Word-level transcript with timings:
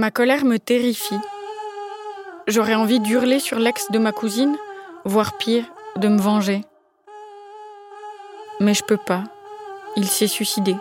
Ma 0.00 0.10
colère 0.10 0.46
me 0.46 0.58
terrifie. 0.58 1.20
J'aurais 2.46 2.74
envie 2.74 3.00
d'hurler 3.00 3.38
sur 3.38 3.58
l'ex 3.58 3.90
de 3.90 3.98
ma 3.98 4.12
cousine, 4.12 4.56
voire 5.04 5.36
pire, 5.36 5.64
de 5.96 6.08
me 6.08 6.18
venger. 6.18 6.62
Mais 8.60 8.72
je 8.72 8.82
peux 8.82 8.96
pas. 8.96 9.24
Il 9.96 10.06
s'est 10.06 10.26
suicidé. 10.26 10.74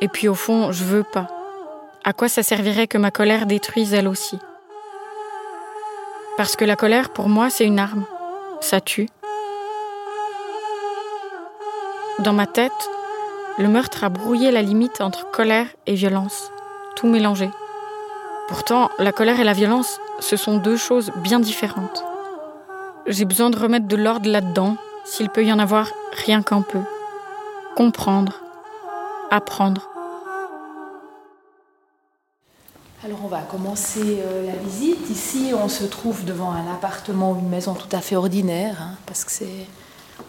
Et 0.00 0.08
puis 0.08 0.26
au 0.26 0.34
fond, 0.34 0.72
je 0.72 0.82
veux 0.82 1.04
pas. 1.04 1.28
À 2.02 2.12
quoi 2.12 2.28
ça 2.28 2.42
servirait 2.42 2.88
que 2.88 2.98
ma 2.98 3.12
colère 3.12 3.46
détruise 3.46 3.94
elle 3.94 4.08
aussi? 4.08 4.40
Parce 6.36 6.56
que 6.56 6.64
la 6.64 6.74
colère, 6.74 7.10
pour 7.10 7.28
moi, 7.28 7.50
c'est 7.50 7.66
une 7.66 7.78
arme. 7.78 8.04
Ça 8.60 8.80
tue. 8.80 9.08
Dans 12.18 12.32
ma 12.32 12.48
tête, 12.48 12.72
le 13.58 13.68
meurtre 13.68 14.02
a 14.02 14.08
brouillé 14.08 14.50
la 14.50 14.62
limite 14.62 15.00
entre 15.00 15.30
colère 15.30 15.68
et 15.86 15.94
violence, 15.94 16.50
tout 16.96 17.06
mélangé. 17.06 17.48
Pourtant, 18.48 18.90
la 18.98 19.10
colère 19.10 19.40
et 19.40 19.44
la 19.44 19.54
violence, 19.54 19.98
ce 20.20 20.36
sont 20.36 20.58
deux 20.58 20.76
choses 20.76 21.10
bien 21.16 21.40
différentes. 21.40 22.04
J'ai 23.06 23.24
besoin 23.24 23.48
de 23.48 23.58
remettre 23.58 23.88
de 23.88 23.96
l'ordre 23.96 24.28
là-dedans, 24.28 24.76
s'il 25.06 25.30
peut 25.30 25.44
y 25.44 25.52
en 25.52 25.58
avoir 25.58 25.90
rien 26.12 26.42
qu'un 26.42 26.60
peu. 26.60 26.80
Comprendre, 27.74 28.42
apprendre. 29.30 29.88
Alors 33.02 33.20
on 33.24 33.28
va 33.28 33.40
commencer 33.40 34.18
euh, 34.20 34.46
la 34.46 34.56
visite. 34.56 35.08
Ici, 35.10 35.52
on 35.54 35.68
se 35.68 35.84
trouve 35.84 36.24
devant 36.26 36.52
un 36.52 36.70
appartement 36.70 37.32
ou 37.32 37.38
une 37.38 37.48
maison 37.48 37.74
tout 37.74 37.88
à 37.92 38.00
fait 38.00 38.16
ordinaire, 38.16 38.76
hein, 38.80 38.96
parce 39.06 39.24
que 39.24 39.30
c'est 39.30 39.66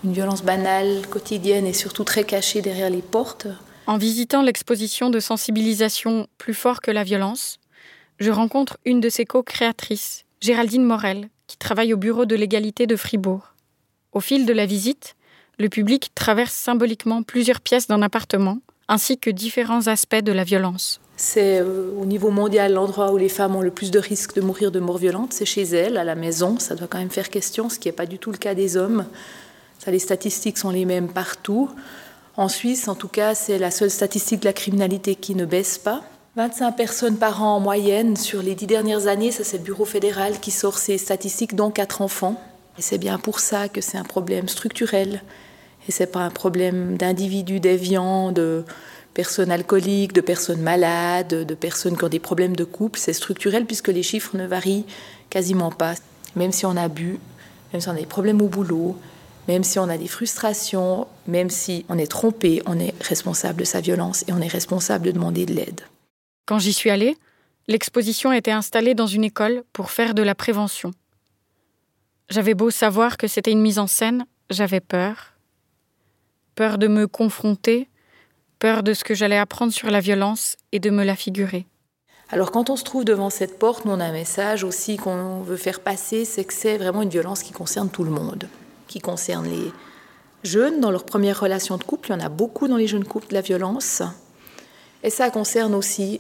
une 0.06 0.14
violence 0.14 0.44
banale, 0.44 1.06
quotidienne 1.10 1.68
et 1.68 1.74
surtout 1.74 2.06
très 2.06 2.24
cachée 2.24 2.62
derrière 2.62 2.90
les 2.90 3.02
portes. 3.02 3.48
En 3.88 3.98
visitant 3.98 4.42
l'exposition 4.42 5.10
de 5.10 5.20
sensibilisation 5.20 6.28
Plus 6.38 6.54
fort 6.54 6.82
que 6.82 6.92
la 6.92 7.04
violence, 7.04 7.60
je 8.20 8.32
rencontre 8.32 8.78
une 8.86 9.02
de 9.02 9.10
ses 9.10 9.26
co-créatrices, 9.26 10.26
Géraldine 10.42 10.84
Morel, 10.84 11.30
qui 11.48 11.58
travaille 11.58 11.94
au 11.94 11.98
bureau 11.98 12.26
de 12.26 12.36
l'égalité 12.36 12.88
de 12.88 12.96
Fribourg. 12.96 13.54
Au 14.14 14.20
fil 14.20 14.46
de 14.46 14.54
la 14.54 14.66
visite, 14.66 15.16
le 15.60 15.70
public 15.70 16.12
traverse 16.16 16.54
symboliquement 16.54 17.24
plusieurs 17.24 17.62
pièces 17.62 17.88
d'un 17.88 18.02
appartement, 18.02 18.60
ainsi 18.88 19.18
que 19.18 19.30
différents 19.30 19.88
aspects 19.88 20.16
de 20.16 20.32
la 20.32 20.44
violence. 20.44 21.02
C'est 21.18 21.60
euh, 21.60 21.92
au 21.98 22.06
niveau 22.06 22.30
mondial 22.30 22.74
l'endroit 22.74 23.12
où 23.12 23.18
les 23.18 23.30
femmes 23.30 23.56
ont 23.56 23.62
le 23.62 23.72
plus 23.72 23.90
de 23.90 24.00
risques 24.00 24.36
de 24.36 24.42
mourir 24.42 24.72
de 24.72 24.80
mort 24.80 24.98
violente, 24.98 25.34
c'est 25.34 25.46
chez 25.46 25.64
elles, 25.64 25.98
à 25.98 26.04
la 26.04 26.16
maison, 26.16 26.60
ça 26.60 26.76
doit 26.76 26.88
quand 26.88 26.98
même 26.98 27.10
faire 27.10 27.30
question, 27.30 27.70
ce 27.70 27.80
qui 27.80 27.88
n'est 27.88 27.94
pas 27.94 28.06
du 28.06 28.20
tout 28.20 28.32
le 28.32 28.38
cas 28.38 28.54
des 28.54 28.78
hommes. 28.78 29.06
Les 29.88 30.00
statistiques 30.00 30.58
sont 30.58 30.72
les 30.72 30.84
mêmes 30.84 31.10
partout. 31.10 31.70
En 32.38 32.50
Suisse, 32.50 32.88
en 32.88 32.96
tout 32.96 33.08
cas, 33.08 33.36
c'est 33.36 33.60
la 33.60 33.70
seule 33.70 33.92
statistique 33.92 34.40
de 34.40 34.46
la 34.46 34.54
criminalité 34.54 35.16
qui 35.16 35.36
ne 35.36 35.46
baisse 35.46 35.78
pas. 35.78 36.04
25 36.36 36.74
personnes 36.74 37.16
par 37.16 37.42
an 37.44 37.56
en 37.56 37.60
moyenne 37.62 38.18
sur 38.18 38.44
les 38.44 38.56
dix 38.56 38.68
dernières 38.68 39.08
années, 39.08 39.32
ça 39.32 39.46
c'est 39.46 39.60
le 39.60 39.64
Bureau 39.64 39.86
fédéral 39.86 40.38
qui 40.42 40.52
sort 40.52 40.78
ces 40.78 40.98
statistiques, 40.98 41.56
dont 41.56 41.72
quatre 41.72 42.02
enfants. 42.02 42.36
Et 42.78 42.82
c'est 42.82 42.98
bien 42.98 43.18
pour 43.18 43.40
ça 43.40 43.70
que 43.70 43.80
c'est 43.80 43.98
un 43.98 44.04
problème 44.04 44.50
structurel. 44.50 45.24
Et 45.88 45.94
c'est 45.94 46.08
pas 46.08 46.20
un 46.20 46.30
problème 46.30 46.98
d'individus 46.98 47.62
déviants, 47.62 48.34
de 48.34 48.66
personnes 49.14 49.50
alcooliques, 49.50 50.12
de 50.12 50.20
personnes 50.20 50.60
malades, 50.60 51.46
de 51.46 51.56
personnes 51.56 51.96
qui 51.96 52.04
ont 52.04 52.10
des 52.10 52.20
problèmes 52.20 52.58
de 52.58 52.66
couple. 52.66 53.00
C'est 53.00 53.14
structurel 53.14 53.66
puisque 53.66 53.88
les 53.88 54.04
chiffres 54.04 54.36
ne 54.36 54.46
varient 54.46 54.86
quasiment 55.30 55.72
pas. 55.72 55.94
Même 56.36 56.52
si 56.52 56.66
on 56.66 56.76
a 56.76 56.90
bu, 56.90 57.18
même 57.72 57.82
si 57.82 57.88
on 57.88 57.94
a 57.94 57.96
des 57.96 58.06
problèmes 58.06 58.42
au 58.42 58.50
boulot, 58.50 58.98
même 59.48 59.64
si 59.64 59.80
on 59.80 59.88
a 59.88 59.98
des 59.98 60.10
frustrations, 60.10 61.08
même 61.28 61.50
si 61.50 61.86
on 61.88 61.98
est 61.98 62.12
trompé, 62.12 62.62
on 62.66 62.78
est 62.78 62.94
responsable 63.02 63.60
de 63.60 63.66
sa 63.66 63.80
violence 63.80 64.26
et 64.28 64.34
on 64.34 64.42
est 64.42 64.50
responsable 64.50 65.06
de 65.06 65.12
demander 65.12 65.46
de 65.46 65.54
l'aide. 65.54 65.80
Quand 66.46 66.60
j'y 66.60 66.74
suis 66.74 66.92
allée, 66.92 67.18
l'exposition 67.68 68.32
était 68.32 68.52
installée 68.52 68.94
dans 68.94 69.08
une 69.08 69.24
école 69.24 69.64
pour 69.74 69.90
faire 69.90 70.14
de 70.14 70.22
la 70.22 70.36
prévention. 70.36 70.92
J'avais 72.30 72.54
beau 72.54 72.70
savoir 72.70 73.18
que 73.18 73.28
c'était 73.28 73.52
une 73.52 73.62
mise 73.62 73.80
en 73.80 73.88
scène, 73.88 74.26
j'avais 74.52 74.80
peur. 74.80 75.34
Peur 76.54 76.78
de 76.78 76.88
me 76.88 77.08
confronter, 77.08 77.90
peur 78.60 78.84
de 78.84 78.94
ce 78.94 79.04
que 79.04 79.16
j'allais 79.16 79.38
apprendre 79.38 79.74
sur 79.74 79.90
la 79.90 80.00
violence 80.00 80.56
et 80.72 80.80
de 80.80 80.90
me 80.92 81.04
la 81.04 81.16
figurer. 81.16 81.66
Alors 82.30 82.52
quand 82.52 82.70
on 82.70 82.76
se 82.76 82.84
trouve 82.84 83.06
devant 83.06 83.30
cette 83.30 83.60
porte, 83.60 83.86
on 83.86 84.00
a 84.00 84.06
un 84.06 84.12
message 84.12 84.64
aussi 84.64 84.98
qu'on 84.98 85.42
veut 85.42 85.58
faire 85.58 85.80
passer, 85.80 86.26
c'est 86.26 86.44
que 86.44 86.54
c'est 86.54 86.78
vraiment 86.78 87.02
une 87.02 87.10
violence 87.10 87.44
qui 87.44 87.54
concerne 87.54 87.90
tout 87.90 88.04
le 88.04 88.10
monde, 88.12 88.48
qui 88.88 89.00
concerne 89.00 89.48
les 89.48 89.72
jeunes 90.44 90.80
dans 90.80 90.92
leur 90.92 91.06
première 91.06 91.40
relation 91.40 91.78
de 91.78 91.84
couple, 91.84 92.10
il 92.10 92.14
y 92.14 92.16
en 92.16 92.20
a 92.20 92.30
beaucoup 92.30 92.68
dans 92.68 92.78
les 92.78 92.88
jeunes 92.88 93.06
couples 93.06 93.28
de 93.28 93.34
la 93.34 93.42
violence, 93.42 94.02
et 95.04 95.12
ça 95.12 95.30
concerne 95.30 95.76
aussi 95.76 96.20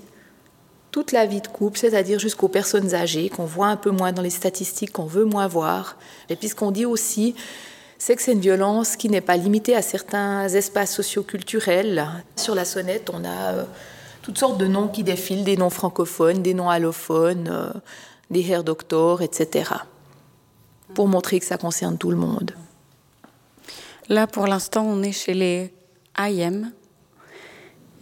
toute 0.95 1.11
la 1.11 1.25
vie 1.25 1.41
de 1.41 1.47
couple, 1.49 1.77
c'est-à-dire 1.77 2.19
jusqu'aux 2.19 2.47
personnes 2.47 2.95
âgées 2.95 3.27
qu'on 3.27 3.43
voit 3.43 3.67
un 3.67 3.75
peu 3.75 3.91
moins 3.91 4.13
dans 4.13 4.21
les 4.21 4.29
statistiques, 4.29 4.93
qu'on 4.93 5.03
veut 5.03 5.25
moins 5.25 5.45
voir. 5.45 5.97
Et 6.29 6.37
puis 6.37 6.47
ce 6.47 6.55
qu'on 6.55 6.71
dit 6.71 6.85
aussi, 6.85 7.35
c'est 7.97 8.15
que 8.15 8.21
c'est 8.21 8.31
une 8.31 8.39
violence 8.39 8.95
qui 8.95 9.09
n'est 9.09 9.19
pas 9.19 9.35
limitée 9.35 9.75
à 9.75 9.81
certains 9.81 10.47
espaces 10.47 10.95
socioculturels. 10.95 12.07
Sur 12.37 12.55
la 12.55 12.63
sonnette, 12.63 13.09
on 13.13 13.25
a 13.25 13.55
euh, 13.55 13.65
toutes 14.21 14.37
sortes 14.37 14.57
de 14.57 14.67
noms 14.67 14.87
qui 14.87 15.03
défilent, 15.03 15.43
des 15.43 15.57
noms 15.57 15.69
francophones, 15.69 16.41
des 16.41 16.53
noms 16.53 16.69
allophones, 16.69 17.49
euh, 17.51 17.77
des 18.29 18.49
hair 18.49 18.63
doctors, 18.63 19.21
etc. 19.21 19.71
Pour 20.93 21.09
montrer 21.09 21.41
que 21.41 21.45
ça 21.45 21.57
concerne 21.57 21.97
tout 21.97 22.09
le 22.09 22.15
monde. 22.15 22.51
Là, 24.07 24.27
pour 24.27 24.47
l'instant, 24.47 24.85
on 24.85 25.03
est 25.03 25.11
chez 25.11 25.33
les 25.33 25.73
IM, 26.17 26.71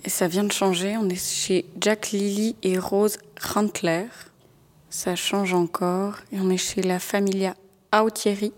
et 0.06 0.10
ça 0.10 0.28
vient 0.28 0.44
de 0.44 0.52
changer. 0.52 0.98
On 0.98 1.08
est 1.10 1.24
chez 1.24 1.66
Jack 1.80 2.12
Lily 2.12 2.56
et 2.64 2.78
Rose 2.78 3.18
Rantler. 3.42 4.08
Ça 4.90 5.16
change 5.16 5.54
encore. 5.54 6.16
Et 6.32 6.40
on 6.40 6.50
est 6.50 6.58
chez 6.58 6.82
la 6.82 7.00
Familia 7.00 7.56
Autieri. 7.94 8.54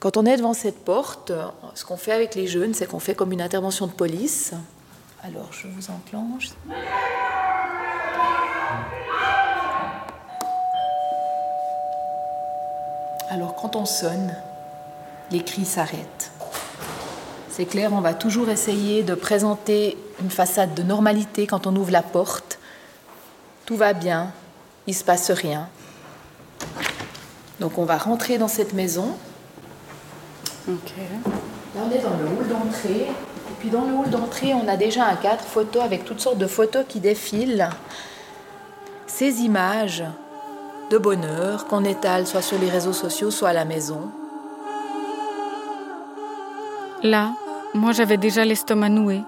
Quand 0.00 0.16
on 0.16 0.24
est 0.24 0.36
devant 0.36 0.54
cette 0.54 0.84
porte, 0.84 1.32
ce 1.74 1.84
qu'on 1.84 1.96
fait 1.96 2.12
avec 2.12 2.34
les 2.34 2.46
jeunes, 2.46 2.74
c'est 2.74 2.86
qu'on 2.86 2.98
fait 2.98 3.14
comme 3.14 3.32
une 3.32 3.42
intervention 3.42 3.86
de 3.86 3.92
police. 3.92 4.52
Alors, 5.22 5.52
je 5.52 5.66
vous 5.68 5.90
enclenche. 5.90 6.50
Alors, 13.28 13.56
quand 13.56 13.74
on 13.74 13.84
sonne, 13.84 14.36
les 15.30 15.42
cris 15.42 15.64
s'arrêtent. 15.64 16.30
C'est 17.56 17.64
clair, 17.64 17.94
on 17.94 18.02
va 18.02 18.12
toujours 18.12 18.50
essayer 18.50 19.02
de 19.02 19.14
présenter 19.14 19.96
une 20.20 20.28
façade 20.28 20.74
de 20.74 20.82
normalité 20.82 21.46
quand 21.46 21.66
on 21.66 21.74
ouvre 21.74 21.90
la 21.90 22.02
porte. 22.02 22.58
Tout 23.64 23.76
va 23.76 23.94
bien, 23.94 24.30
il 24.86 24.90
ne 24.90 24.94
se 24.94 25.02
passe 25.02 25.30
rien. 25.30 25.66
Donc 27.58 27.78
on 27.78 27.86
va 27.86 27.96
rentrer 27.96 28.36
dans 28.36 28.46
cette 28.46 28.74
maison. 28.74 29.16
Ok. 30.68 30.92
Là, 31.74 31.80
on 31.86 31.90
est 31.90 32.02
dans 32.02 32.10
le 32.10 32.26
hall 32.26 32.46
d'entrée. 32.46 33.06
Et 33.08 33.54
puis 33.58 33.70
dans 33.70 33.86
le 33.86 33.94
hall 33.94 34.10
d'entrée, 34.10 34.52
on 34.52 34.68
a 34.68 34.76
déjà 34.76 35.06
un 35.06 35.16
cadre 35.16 35.42
photo 35.42 35.80
avec 35.80 36.04
toutes 36.04 36.20
sortes 36.20 36.36
de 36.36 36.46
photos 36.46 36.84
qui 36.86 37.00
défilent. 37.00 37.70
Ces 39.06 39.40
images 39.40 40.04
de 40.90 40.98
bonheur 40.98 41.66
qu'on 41.68 41.84
étale 41.84 42.26
soit 42.26 42.42
sur 42.42 42.58
les 42.58 42.68
réseaux 42.68 42.92
sociaux, 42.92 43.30
soit 43.30 43.48
à 43.48 43.54
la 43.54 43.64
maison. 43.64 44.10
Là, 47.02 47.32
moi, 47.76 47.92
j'avais 47.92 48.16
déjà 48.16 48.44
l'estomac 48.44 48.88
noué. 48.88 49.22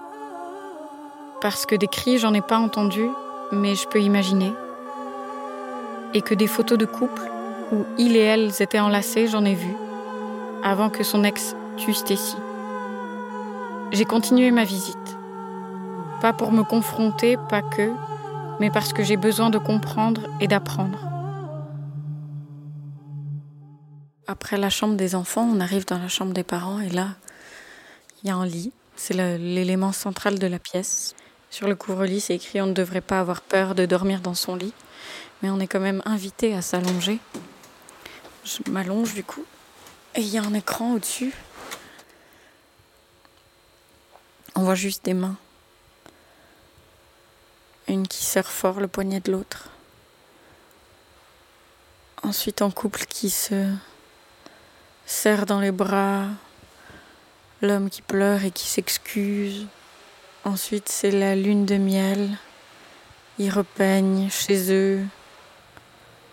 Parce 1.41 1.65
que 1.65 1.75
des 1.75 1.87
cris, 1.87 2.17
j'en 2.17 2.33
ai 2.33 2.41
pas 2.41 2.57
entendu, 2.57 3.05
mais 3.51 3.75
je 3.75 3.87
peux 3.87 4.01
imaginer. 4.01 4.53
Et 6.13 6.21
que 6.21 6.33
des 6.33 6.47
photos 6.47 6.77
de 6.77 6.85
couple 6.85 7.21
où 7.71 7.85
il 7.97 8.15
et 8.15 8.21
elle 8.21 8.51
étaient 8.59 8.79
enlacés, 8.79 9.27
j'en 9.27 9.45
ai 9.45 9.53
vu, 9.53 9.73
avant 10.63 10.89
que 10.89 11.03
son 11.03 11.23
ex 11.23 11.55
tue 11.77 11.93
Stacy. 11.93 12.35
J'ai 13.91 14.05
continué 14.05 14.51
ma 14.51 14.63
visite. 14.63 14.97
Pas 16.21 16.33
pour 16.33 16.51
me 16.51 16.63
confronter, 16.63 17.37
pas 17.49 17.61
que, 17.61 17.91
mais 18.59 18.69
parce 18.69 18.91
que 18.91 19.03
j'ai 19.03 19.17
besoin 19.17 19.49
de 19.49 19.57
comprendre 19.57 20.21
et 20.41 20.47
d'apprendre. 20.47 20.99
Après 24.27 24.57
la 24.57 24.69
chambre 24.69 24.95
des 24.95 25.15
enfants, 25.15 25.47
on 25.51 25.59
arrive 25.59 25.85
dans 25.85 25.97
la 25.97 26.07
chambre 26.07 26.33
des 26.33 26.43
parents 26.43 26.79
et 26.79 26.89
là, 26.89 27.09
il 28.23 28.27
y 28.27 28.31
a 28.31 28.35
un 28.35 28.45
lit, 28.45 28.71
c'est 28.95 29.13
l'élément 29.13 29.91
central 29.91 30.39
de 30.39 30.47
la 30.47 30.59
pièce. 30.59 31.15
Sur 31.49 31.67
le 31.67 31.75
couvre-lit, 31.75 32.19
c'est 32.19 32.35
écrit 32.35 32.61
on 32.61 32.67
ne 32.67 32.73
devrait 32.73 33.01
pas 33.01 33.19
avoir 33.19 33.41
peur 33.41 33.75
de 33.75 33.85
dormir 33.85 34.19
dans 34.21 34.33
son 34.33 34.55
lit, 34.55 34.73
mais 35.41 35.49
on 35.49 35.59
est 35.59 35.67
quand 35.67 35.79
même 35.79 36.01
invité 36.05 36.53
à 36.53 36.61
s'allonger. 36.61 37.19
Je 38.43 38.69
m'allonge 38.69 39.13
du 39.13 39.23
coup, 39.23 39.45
et 40.15 40.21
il 40.21 40.27
y 40.27 40.37
a 40.37 40.43
un 40.43 40.53
écran 40.53 40.93
au-dessus. 40.93 41.33
On 44.55 44.63
voit 44.63 44.75
juste 44.75 45.05
des 45.05 45.13
mains. 45.13 45.37
Une 47.87 48.07
qui 48.07 48.23
serre 48.23 48.51
fort 48.51 48.79
le 48.79 48.87
poignet 48.87 49.19
de 49.19 49.31
l'autre. 49.31 49.69
Ensuite, 52.21 52.61
un 52.61 52.69
couple 52.69 53.05
qui 53.05 53.29
se 53.29 53.73
serre 55.05 55.45
dans 55.45 55.59
les 55.59 55.71
bras, 55.71 56.27
l'homme 57.61 57.89
qui 57.89 58.01
pleure 58.01 58.43
et 58.43 58.51
qui 58.51 58.67
s'excuse. 58.67 59.67
Ensuite, 60.45 60.89
c'est 60.89 61.11
la 61.11 61.35
lune 61.35 61.65
de 61.65 61.75
miel. 61.77 62.29
Ils 63.37 63.51
repeignent 63.51 64.29
chez 64.29 64.73
eux. 64.73 65.03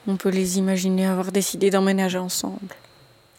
On 0.07 0.17
peut 0.17 0.29
les 0.29 0.59
imaginer 0.59 1.07
avoir 1.07 1.33
décidé 1.33 1.71
d'emménager 1.71 2.19
ensemble. 2.19 2.75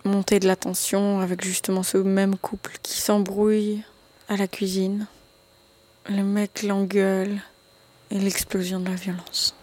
Monter 0.03 0.39
de 0.39 0.47
la 0.47 0.55
tension 0.55 1.19
avec 1.19 1.43
justement 1.43 1.83
ce 1.83 1.97
même 1.97 2.37
couple 2.37 2.77
qui 2.81 2.99
s'embrouille 2.99 3.83
à 4.29 4.37
la 4.37 4.47
cuisine. 4.47 5.07
Le 6.09 6.23
mec 6.23 6.63
l'engueule 6.63 7.41
et 8.11 8.19
l'explosion 8.19 8.79
de 8.79 8.89
la 8.89 8.95
violence. 8.95 9.55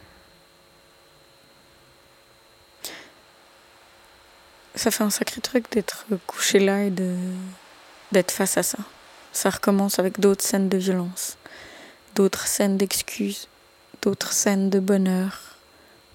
Ça 4.74 4.90
fait 4.90 5.04
un 5.04 5.10
sacré 5.10 5.40
truc 5.40 5.70
d'être 5.70 6.04
couché 6.26 6.58
là 6.58 6.82
et 6.82 6.90
de 6.90 7.14
d'être 8.12 8.30
face 8.30 8.56
à 8.56 8.62
ça. 8.62 8.78
Ça 9.32 9.50
recommence 9.50 9.98
avec 9.98 10.20
d'autres 10.20 10.44
scènes 10.44 10.68
de 10.68 10.78
violence, 10.78 11.36
d'autres 12.14 12.46
scènes 12.46 12.76
d'excuses, 12.76 13.48
d'autres 14.02 14.32
scènes 14.32 14.70
de 14.70 14.80
bonheur, 14.80 15.56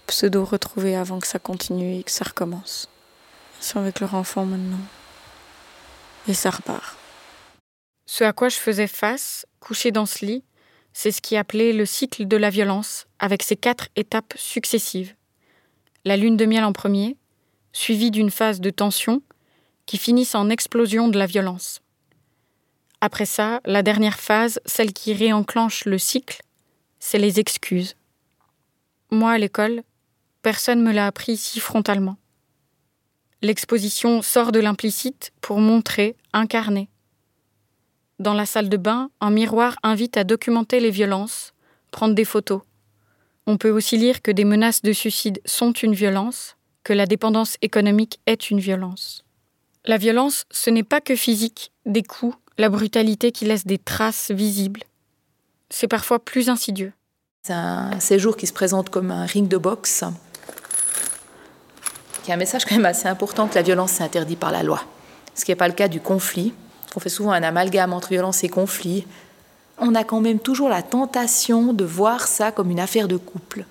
pseudo 0.07 0.45
retrouvées 0.45 0.95
avant 0.95 1.19
que 1.19 1.27
ça 1.27 1.39
continue 1.39 1.97
et 1.97 2.03
que 2.03 2.11
ça 2.11 2.25
recommence. 2.25 2.89
Ils 3.59 3.65
sont 3.65 3.79
avec 3.79 3.99
leur 3.99 4.15
enfant 4.15 4.45
maintenant. 4.45 4.79
Et 6.27 6.33
ça 6.33 6.49
repart. 6.49 6.97
Ce 8.05 8.23
à 8.23 8.33
quoi 8.33 8.49
je 8.49 8.57
faisais 8.57 8.87
face, 8.87 9.45
couché 9.59 9.91
dans 9.91 10.05
ce 10.05 10.25
lit, 10.25 10.43
c'est 10.93 11.11
ce 11.11 11.21
qui 11.21 11.37
appelait 11.37 11.73
le 11.73 11.85
cycle 11.85 12.27
de 12.27 12.37
la 12.37 12.49
violence, 12.49 13.05
avec 13.19 13.43
ses 13.43 13.55
quatre 13.55 13.89
étapes 13.95 14.33
successives. 14.35 15.15
La 16.05 16.17
lune 16.17 16.37
de 16.37 16.45
miel 16.45 16.63
en 16.63 16.73
premier, 16.73 17.17
suivie 17.71 18.11
d'une 18.11 18.31
phase 18.31 18.61
de 18.61 18.69
tension, 18.69 19.21
qui 19.89 19.97
finissent 19.97 20.35
en 20.35 20.51
explosion 20.51 21.07
de 21.07 21.17
la 21.17 21.25
violence. 21.25 21.81
Après 23.01 23.25
ça, 23.25 23.59
la 23.65 23.81
dernière 23.81 24.19
phase, 24.19 24.59
celle 24.67 24.93
qui 24.93 25.15
réenclenche 25.15 25.85
le 25.85 25.97
cycle, 25.97 26.43
c'est 26.99 27.17
les 27.17 27.39
excuses. 27.39 27.95
Moi, 29.09 29.31
à 29.31 29.39
l'école, 29.39 29.81
personne 30.43 30.81
ne 30.81 30.83
me 30.83 30.91
l'a 30.93 31.07
appris 31.07 31.37
si 31.37 31.59
frontalement. 31.59 32.17
L'exposition 33.41 34.21
sort 34.21 34.51
de 34.51 34.59
l'implicite 34.59 35.31
pour 35.41 35.59
montrer, 35.59 36.15
incarner. 36.33 36.87
Dans 38.19 38.35
la 38.35 38.45
salle 38.45 38.69
de 38.69 38.77
bain, 38.77 39.09
un 39.21 39.31
miroir 39.31 39.75
invite 39.81 40.17
à 40.17 40.23
documenter 40.23 40.79
les 40.79 40.91
violences, 40.91 41.55
prendre 41.89 42.13
des 42.13 42.25
photos. 42.25 42.61
On 43.47 43.57
peut 43.57 43.71
aussi 43.71 43.97
lire 43.97 44.21
que 44.21 44.29
des 44.29 44.45
menaces 44.45 44.83
de 44.83 44.93
suicide 44.93 45.41
sont 45.45 45.71
une 45.71 45.95
violence, 45.95 46.57
que 46.83 46.93
la 46.93 47.07
dépendance 47.07 47.57
économique 47.63 48.19
est 48.27 48.51
une 48.51 48.59
violence. 48.59 49.25
La 49.85 49.97
violence, 49.97 50.45
ce 50.51 50.69
n'est 50.69 50.83
pas 50.83 50.99
que 50.99 51.15
physique, 51.15 51.71
des 51.85 52.03
coups, 52.03 52.35
la 52.57 52.69
brutalité 52.69 53.31
qui 53.31 53.45
laisse 53.45 53.65
des 53.65 53.77
traces 53.77 54.31
visibles. 54.31 54.83
C'est 55.69 55.87
parfois 55.87 56.19
plus 56.19 56.49
insidieux. 56.49 56.91
C'est 57.43 57.53
un 57.53 57.99
séjour 58.01 58.35
qui 58.35 58.47
se 58.47 58.53
présente 58.53 58.89
comme 58.89 59.11
un 59.11 59.25
ring 59.25 59.47
de 59.47 59.57
boxe, 59.57 60.03
qui 62.23 62.31
a 62.31 62.35
un 62.35 62.37
message 62.37 62.65
quand 62.65 62.75
même 62.75 62.85
assez 62.85 63.07
important 63.07 63.47
que 63.47 63.55
la 63.55 63.61
violence 63.61 64.01
est 64.01 64.03
interdite 64.03 64.39
par 64.39 64.51
la 64.51 64.63
loi. 64.63 64.83
Ce 65.33 65.45
qui 65.45 65.51
n'est 65.51 65.55
pas 65.55 65.69
le 65.69 65.73
cas 65.73 65.87
du 65.87 66.01
conflit. 66.01 66.53
On 66.95 66.99
fait 66.99 67.09
souvent 67.09 67.31
un 67.31 67.43
amalgame 67.43 67.93
entre 67.93 68.09
violence 68.09 68.43
et 68.43 68.49
conflit. 68.49 69.07
On 69.77 69.95
a 69.95 70.03
quand 70.03 70.19
même 70.19 70.39
toujours 70.39 70.67
la 70.67 70.83
tentation 70.83 71.71
de 71.71 71.85
voir 71.85 72.27
ça 72.27 72.51
comme 72.51 72.71
une 72.71 72.79
affaire 72.81 73.07
de 73.07 73.15
couple. 73.15 73.63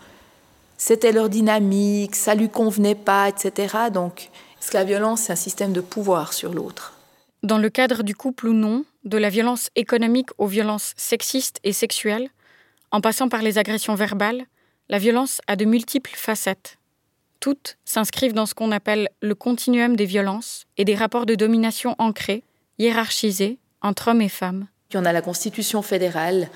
C'était 0.78 1.12
leur 1.12 1.28
dynamique, 1.28 2.16
ça 2.16 2.34
lui 2.34 2.48
convenait 2.48 2.94
pas, 2.94 3.28
etc. 3.28 3.90
Donc, 3.92 4.30
est-ce 4.60 4.70
que 4.70 4.76
la 4.76 4.84
violence, 4.84 5.22
c'est 5.22 5.32
un 5.32 5.36
système 5.36 5.72
de 5.72 5.80
pouvoir 5.80 6.32
sur 6.32 6.52
l'autre 6.52 6.94
dans 7.42 7.58
le 7.58 7.70
cadre 7.70 8.02
du 8.02 8.14
couple 8.14 8.48
ou 8.48 8.52
non, 8.52 8.84
de 9.04 9.16
la 9.16 9.30
violence 9.30 9.70
économique 9.76 10.30
aux 10.38 10.46
violences 10.46 10.92
sexistes 10.96 11.60
et 11.62 11.72
sexuelles, 11.72 12.30
en 12.90 13.00
passant 13.00 13.28
par 13.28 13.42
les 13.42 13.58
agressions 13.58 13.94
verbales, 13.94 14.46
la 14.88 14.98
violence 14.98 15.40
a 15.46 15.56
de 15.56 15.64
multiples 15.64 16.14
facettes. 16.14 16.78
Toutes 17.40 17.78
s'inscrivent 17.84 18.32
dans 18.32 18.46
ce 18.46 18.54
qu'on 18.54 18.72
appelle 18.72 19.08
le 19.20 19.34
continuum 19.34 19.94
des 19.94 20.06
violences 20.06 20.66
et 20.76 20.84
des 20.84 20.96
rapports 20.96 21.26
de 21.26 21.36
domination 21.36 21.94
ancrés, 21.98 22.42
hiérarchisés 22.78 23.58
entre 23.82 24.08
hommes 24.08 24.22
et 24.22 24.28
femmes. 24.28 24.66
Puis 24.88 24.98
on 24.98 25.04
a 25.04 25.12
la 25.12 25.22
Constitution 25.22 25.82
fédérale 25.82 26.48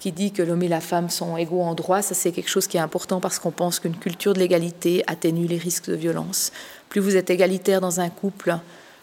qui 0.00 0.12
dit 0.12 0.32
que 0.32 0.42
l'homme 0.42 0.62
et 0.62 0.68
la 0.68 0.80
femme 0.80 1.10
sont 1.10 1.36
égaux 1.36 1.60
en 1.60 1.74
droit. 1.74 2.02
Ça, 2.02 2.14
c'est 2.14 2.32
quelque 2.32 2.48
chose 2.48 2.66
qui 2.66 2.78
est 2.78 2.80
important 2.80 3.20
parce 3.20 3.38
qu'on 3.38 3.50
pense 3.52 3.78
qu'une 3.78 3.96
culture 3.96 4.32
de 4.32 4.40
l'égalité 4.40 5.04
atténue 5.06 5.46
les 5.46 5.58
risques 5.58 5.90
de 5.90 5.94
violence. 5.94 6.52
Plus 6.88 7.00
vous 7.00 7.16
êtes 7.16 7.30
égalitaire 7.30 7.80
dans 7.80 8.00
un 8.00 8.08
couple, 8.08 8.56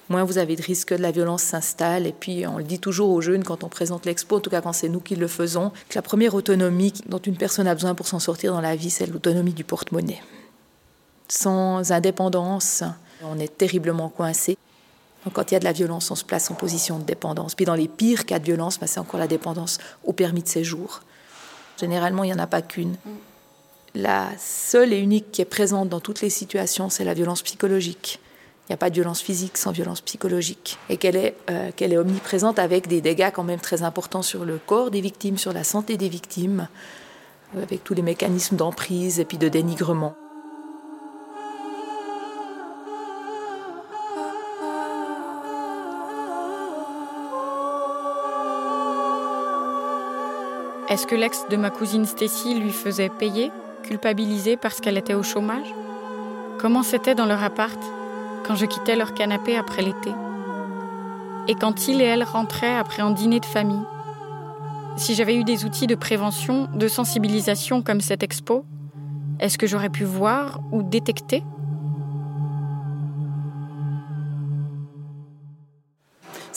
moins 0.09 0.23
vous 0.23 0.39
avez 0.39 0.55
de 0.55 0.61
risque 0.61 0.89
que 0.89 0.95
la 0.95 1.11
violence 1.11 1.43
s'installe. 1.43 2.07
Et 2.07 2.11
puis, 2.11 2.45
on 2.47 2.57
le 2.57 2.63
dit 2.63 2.79
toujours 2.79 3.11
aux 3.11 3.21
jeunes 3.21 3.43
quand 3.43 3.63
on 3.63 3.69
présente 3.69 4.05
l'expo, 4.05 4.37
en 4.37 4.39
tout 4.39 4.49
cas 4.49 4.61
quand 4.61 4.73
c'est 4.73 4.89
nous 4.89 4.99
qui 4.99 5.15
le 5.15 5.27
faisons, 5.27 5.71
que 5.87 5.95
la 5.95 6.01
première 6.01 6.33
autonomie 6.33 6.93
dont 7.05 7.19
une 7.19 7.37
personne 7.37 7.67
a 7.67 7.75
besoin 7.75 7.93
pour 7.93 8.07
s'en 8.07 8.19
sortir 8.19 8.51
dans 8.51 8.61
la 8.61 8.75
vie, 8.75 8.89
c'est 8.89 9.05
l'autonomie 9.05 9.53
du 9.53 9.63
porte-monnaie. 9.63 10.21
Sans 11.29 11.91
indépendance, 11.91 12.83
on 13.23 13.37
est 13.39 13.55
terriblement 13.55 14.09
coincé. 14.09 14.57
Donc, 15.27 15.33
quand 15.33 15.51
il 15.51 15.55
y 15.55 15.57
a 15.57 15.59
de 15.59 15.65
la 15.65 15.73
violence, 15.73 16.09
on 16.09 16.15
se 16.15 16.23
place 16.23 16.49
en 16.51 16.53
position 16.53 16.99
de 16.99 17.03
dépendance. 17.03 17.53
Puis, 17.53 17.65
dans 17.65 17.75
les 17.75 17.89
pires 17.89 18.25
cas 18.25 18.39
de 18.39 18.45
violence, 18.45 18.79
bah, 18.79 18.87
c'est 18.87 19.01
encore 19.01 19.19
la 19.19 19.27
dépendance 19.27 19.77
au 20.05 20.13
permis 20.13 20.41
de 20.41 20.47
séjour. 20.47 21.01
Généralement, 21.77 22.23
il 22.23 22.27
n'y 22.27 22.33
en 22.33 22.39
a 22.39 22.47
pas 22.47 22.61
qu'une. 22.61 22.95
La 23.93 24.29
seule 24.39 24.93
et 24.93 24.97
unique 24.97 25.33
qui 25.33 25.41
est 25.41 25.45
présente 25.45 25.89
dans 25.89 25.99
toutes 25.99 26.21
les 26.21 26.29
situations, 26.29 26.89
c'est 26.89 27.03
la 27.03 27.13
violence 27.13 27.41
psychologique. 27.41 28.21
Il 28.61 28.71
n'y 28.71 28.75
a 28.75 28.77
pas 28.77 28.89
de 28.89 28.95
violence 28.95 29.19
physique 29.19 29.57
sans 29.57 29.73
violence 29.73 29.99
psychologique. 29.99 30.77
Et 30.87 30.95
qu'elle 30.95 31.17
est, 31.17 31.35
euh, 31.49 31.71
qu'elle 31.75 31.91
est 31.91 31.97
omniprésente 31.97 32.57
avec 32.57 32.87
des 32.87 33.01
dégâts 33.01 33.31
quand 33.33 33.43
même 33.43 33.59
très 33.59 33.83
importants 33.83 34.23
sur 34.23 34.45
le 34.45 34.61
corps 34.65 34.91
des 34.91 35.01
victimes, 35.01 35.37
sur 35.37 35.51
la 35.51 35.65
santé 35.65 35.97
des 35.97 36.07
victimes, 36.07 36.69
euh, 37.57 37.63
avec 37.63 37.83
tous 37.83 37.95
les 37.95 38.01
mécanismes 38.01 38.55
d'emprise 38.55 39.19
et 39.19 39.25
puis 39.25 39.37
de 39.37 39.49
dénigrement. 39.49 40.15
Est-ce 50.89 51.05
que 51.05 51.15
l'ex 51.15 51.45
de 51.49 51.57
ma 51.57 51.69
cousine 51.69 52.05
Stacy 52.05 52.57
lui 52.57 52.71
faisait 52.71 53.09
payer, 53.09 53.51
culpabiliser 53.83 54.55
parce 54.55 54.79
qu'elle 54.79 54.97
était 54.97 55.15
au 55.15 55.23
chômage? 55.23 55.75
Comment 56.59 56.81
c'était 56.81 57.13
dans 57.13 57.25
leur 57.25 57.43
appart 57.43 57.77
quand 58.45 58.55
je 58.55 58.65
quittais 58.65 58.95
leur 58.95 59.13
canapé 59.13 59.57
après 59.57 59.81
l'été, 59.81 60.11
et 61.49 61.55
quand 61.55 61.89
ils 61.89 62.01
et 62.01 62.05
elles 62.05 62.23
rentraient 62.23 62.77
après 62.77 63.01
un 63.01 63.11
dîner 63.11 63.41
de 63.41 63.45
famille? 63.45 63.83
Si 64.95 65.13
j'avais 65.13 65.35
eu 65.35 65.43
des 65.43 65.65
outils 65.65 65.87
de 65.87 65.95
prévention, 65.95 66.69
de 66.73 66.87
sensibilisation 66.87 67.81
comme 67.81 67.99
cette 67.99 68.23
expo, 68.23 68.63
est-ce 69.41 69.57
que 69.57 69.67
j'aurais 69.67 69.89
pu 69.89 70.05
voir 70.05 70.61
ou 70.71 70.83
détecter? 70.83 71.43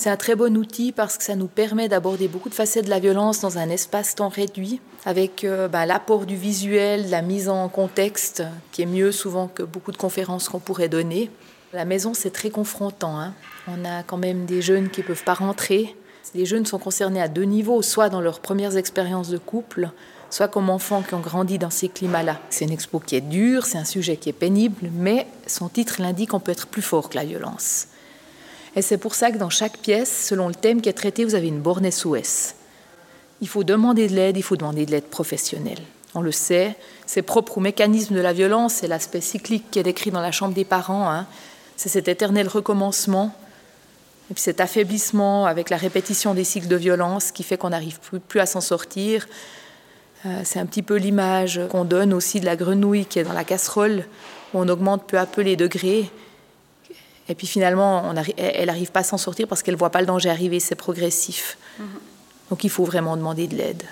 C'est 0.02 0.08
un 0.08 0.16
très 0.16 0.34
bon 0.34 0.56
outil 0.56 0.92
parce 0.92 1.18
que 1.18 1.24
ça 1.24 1.36
nous 1.36 1.46
permet 1.46 1.86
d'aborder 1.86 2.26
beaucoup 2.26 2.48
de 2.48 2.54
facettes 2.54 2.86
de 2.86 2.90
la 2.90 3.00
violence 3.00 3.42
dans 3.42 3.58
un 3.58 3.68
espace-temps 3.68 4.30
réduit, 4.30 4.80
avec 5.04 5.44
euh, 5.44 5.68
bah, 5.68 5.84
l'apport 5.84 6.24
du 6.24 6.36
visuel, 6.36 7.10
la 7.10 7.20
mise 7.20 7.50
en 7.50 7.68
contexte, 7.68 8.42
qui 8.72 8.80
est 8.80 8.86
mieux 8.86 9.12
souvent 9.12 9.48
que 9.48 9.62
beaucoup 9.62 9.92
de 9.92 9.98
conférences 9.98 10.48
qu'on 10.48 10.58
pourrait 10.58 10.88
donner. 10.88 11.30
La 11.74 11.84
maison, 11.84 12.14
c'est 12.14 12.30
très 12.30 12.48
confrontant. 12.48 13.20
Hein. 13.20 13.34
On 13.68 13.84
a 13.84 14.02
quand 14.02 14.16
même 14.16 14.46
des 14.46 14.62
jeunes 14.62 14.88
qui 14.88 15.02
ne 15.02 15.06
peuvent 15.06 15.22
pas 15.22 15.34
rentrer. 15.34 15.94
Les 16.34 16.46
jeunes 16.46 16.64
sont 16.64 16.78
concernés 16.78 17.20
à 17.20 17.28
deux 17.28 17.44
niveaux, 17.44 17.82
soit 17.82 18.08
dans 18.08 18.22
leurs 18.22 18.40
premières 18.40 18.78
expériences 18.78 19.28
de 19.28 19.36
couple, 19.36 19.90
soit 20.30 20.48
comme 20.48 20.70
enfants 20.70 21.02
qui 21.02 21.12
ont 21.12 21.20
grandi 21.20 21.58
dans 21.58 21.68
ces 21.68 21.90
climats-là. 21.90 22.40
C'est 22.48 22.64
une 22.64 22.72
expo 22.72 23.00
qui 23.00 23.16
est 23.16 23.20
dure, 23.20 23.66
c'est 23.66 23.76
un 23.76 23.84
sujet 23.84 24.16
qui 24.16 24.30
est 24.30 24.32
pénible, 24.32 24.90
mais 24.94 25.26
son 25.46 25.68
titre 25.68 26.00
l'indique, 26.00 26.32
on 26.32 26.40
peut 26.40 26.52
être 26.52 26.68
plus 26.68 26.80
fort 26.80 27.10
que 27.10 27.16
la 27.16 27.24
violence. 27.24 27.88
Et 28.76 28.82
c'est 28.82 28.98
pour 28.98 29.14
ça 29.14 29.30
que 29.30 29.38
dans 29.38 29.50
chaque 29.50 29.78
pièce, 29.78 30.26
selon 30.28 30.48
le 30.48 30.54
thème 30.54 30.80
qui 30.80 30.88
est 30.88 30.94
traité, 30.94 31.24
vous 31.24 31.34
avez 31.34 31.48
une 31.48 31.60
borne 31.60 31.90
SOS. 31.90 32.54
Il 33.40 33.48
faut 33.48 33.64
demander 33.64 34.08
de 34.08 34.14
l'aide, 34.14 34.36
il 34.36 34.42
faut 34.42 34.56
demander 34.56 34.86
de 34.86 34.90
l'aide 34.90 35.04
professionnelle. 35.04 35.80
On 36.14 36.20
le 36.20 36.32
sait, 36.32 36.76
c'est 37.06 37.22
propre 37.22 37.58
au 37.58 37.60
mécanisme 37.60 38.14
de 38.14 38.20
la 38.20 38.32
violence, 38.32 38.74
c'est 38.74 38.88
l'aspect 38.88 39.20
cyclique 39.20 39.70
qui 39.70 39.78
est 39.78 39.84
décrit 39.84 40.10
dans 40.10 40.20
la 40.20 40.32
chambre 40.32 40.54
des 40.54 40.64
parents. 40.64 41.10
Hein 41.10 41.26
c'est 41.80 41.88
cet 41.88 42.08
éternel 42.08 42.46
recommencement, 42.46 43.34
et 44.30 44.34
puis 44.34 44.42
cet 44.42 44.60
affaiblissement 44.60 45.46
avec 45.46 45.70
la 45.70 45.78
répétition 45.78 46.34
des 46.34 46.44
cycles 46.44 46.68
de 46.68 46.76
violence 46.76 47.32
qui 47.32 47.42
fait 47.42 47.56
qu'on 47.56 47.70
n'arrive 47.70 47.98
plus, 48.28 48.38
à 48.38 48.44
s'en 48.44 48.60
sortir. 48.60 49.26
Euh, 50.26 50.42
c'est 50.44 50.58
un 50.58 50.66
petit 50.66 50.82
peu 50.82 50.96
l'image 50.96 51.58
qu'on 51.70 51.86
donne 51.86 52.12
aussi 52.12 52.38
de 52.38 52.44
la 52.44 52.54
grenouille 52.54 53.06
qui 53.06 53.18
est 53.18 53.24
dans 53.24 53.32
la 53.32 53.44
casserole, 53.44 54.04
où 54.52 54.58
on 54.58 54.68
augmente 54.68 55.06
peu 55.06 55.18
à 55.18 55.24
peu 55.24 55.40
les 55.40 55.56
degrés. 55.56 56.10
Et 57.30 57.36
puis 57.36 57.46
finalement, 57.46 58.02
on 58.10 58.14
elle 58.36 58.66
n'arrive 58.66 58.90
pas 58.90 59.00
à 59.00 59.04
s'en 59.04 59.16
sortir 59.16 59.46
parce 59.46 59.62
qu'elle 59.62 59.74
ne 59.74 59.78
voit 59.78 59.90
pas 59.90 60.00
le 60.00 60.06
danger 60.06 60.28
arriver, 60.28 60.58
c'est 60.58 60.74
progressif. 60.74 61.58
Mm-hmm. 61.78 61.84
Donc 62.50 62.64
il 62.64 62.70
faut 62.70 62.84
vraiment 62.84 63.16
demander 63.16 63.46
de 63.46 63.54
l'aide. 63.54 63.84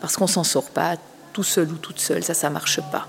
Parce 0.00 0.16
qu'on 0.16 0.24
ne 0.24 0.30
s'en 0.30 0.44
sort 0.44 0.70
pas 0.70 0.96
tout 1.34 1.42
seul 1.42 1.70
ou 1.70 1.76
toute 1.76 2.00
seule, 2.00 2.24
ça, 2.24 2.32
ça 2.32 2.48
ne 2.48 2.54
marche 2.54 2.80
pas. 2.90 3.06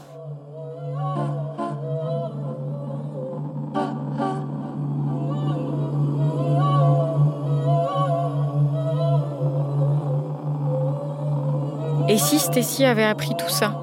Et 12.10 12.18
si 12.18 12.40
Stacy 12.40 12.84
avait 12.84 13.06
appris 13.06 13.36
tout 13.38 13.50
ça? 13.50 13.82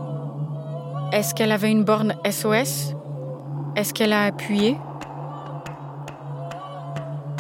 Est-ce 1.12 1.34
qu'elle 1.34 1.50
avait 1.50 1.70
une 1.70 1.84
borne 1.84 2.14
SOS 2.30 2.94
Est-ce 3.74 3.94
qu'elle 3.94 4.12
a 4.12 4.24
appuyé? 4.24 4.76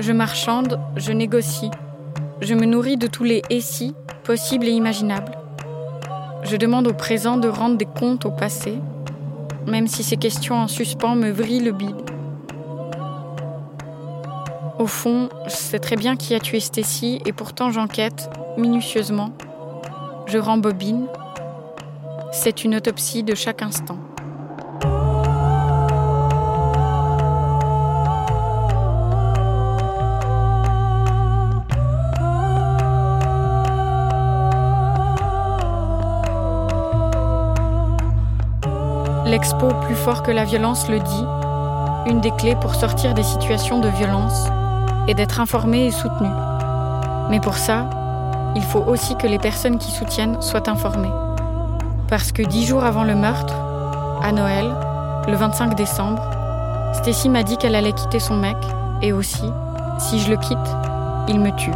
Je 0.02 0.10
marchande, 0.10 0.80
je 0.96 1.12
négocie. 1.12 1.70
Je 2.40 2.54
me 2.54 2.66
nourris 2.66 2.96
de 2.96 3.06
tous 3.06 3.22
les 3.22 3.40
et 3.50 3.60
si 3.60 3.94
possibles 4.24 4.66
et 4.66 4.72
imaginables. 4.72 5.38
Je 6.42 6.56
demande 6.56 6.88
au 6.88 6.92
présent 6.92 7.36
de 7.36 7.46
rendre 7.46 7.76
des 7.76 7.86
comptes 7.86 8.26
au 8.26 8.32
passé, 8.32 8.78
même 9.68 9.86
si 9.86 10.02
ces 10.02 10.16
questions 10.16 10.56
en 10.56 10.66
suspens 10.66 11.14
me 11.14 11.30
vrillent 11.30 11.62
le 11.62 11.70
bide. 11.70 12.02
Au 14.80 14.88
fond, 14.88 15.28
je 15.46 15.54
sais 15.54 15.78
très 15.78 15.94
bien 15.94 16.16
qui 16.16 16.34
a 16.34 16.40
tué 16.40 16.58
Stacy 16.58 17.20
et 17.24 17.32
pourtant 17.32 17.70
j'enquête 17.70 18.28
minutieusement. 18.58 19.30
Je 20.26 20.38
rembobine. 20.38 21.06
C'est 22.32 22.64
une 22.64 22.74
autopsie 22.74 23.22
de 23.22 23.36
chaque 23.36 23.62
instant. 23.62 23.98
L'expo 39.32 39.68
Plus 39.86 39.94
fort 39.94 40.22
que 40.22 40.30
la 40.30 40.44
violence 40.44 40.90
le 40.90 40.98
dit, 40.98 41.24
une 42.06 42.20
des 42.20 42.32
clés 42.32 42.54
pour 42.54 42.74
sortir 42.74 43.14
des 43.14 43.22
situations 43.22 43.80
de 43.80 43.88
violence 43.88 44.48
est 45.08 45.14
d'être 45.14 45.40
informé 45.40 45.86
et 45.86 45.90
soutenu. 45.90 46.28
Mais 47.30 47.40
pour 47.40 47.56
ça, 47.56 47.88
il 48.54 48.62
faut 48.62 48.84
aussi 48.86 49.16
que 49.16 49.26
les 49.26 49.38
personnes 49.38 49.78
qui 49.78 49.90
soutiennent 49.90 50.42
soient 50.42 50.68
informées. 50.68 51.08
Parce 52.08 52.30
que 52.30 52.42
dix 52.42 52.66
jours 52.66 52.84
avant 52.84 53.04
le 53.04 53.14
meurtre, 53.14 53.54
à 54.22 54.32
Noël, 54.32 54.70
le 55.26 55.34
25 55.34 55.76
décembre, 55.76 56.22
Stacy 56.92 57.30
m'a 57.30 57.42
dit 57.42 57.56
qu'elle 57.56 57.74
allait 57.74 57.94
quitter 57.94 58.20
son 58.20 58.36
mec 58.36 58.58
et 59.00 59.14
aussi, 59.14 59.50
si 59.98 60.20
je 60.20 60.28
le 60.28 60.36
quitte, 60.36 60.58
il 61.28 61.40
me 61.40 61.56
tue. 61.56 61.72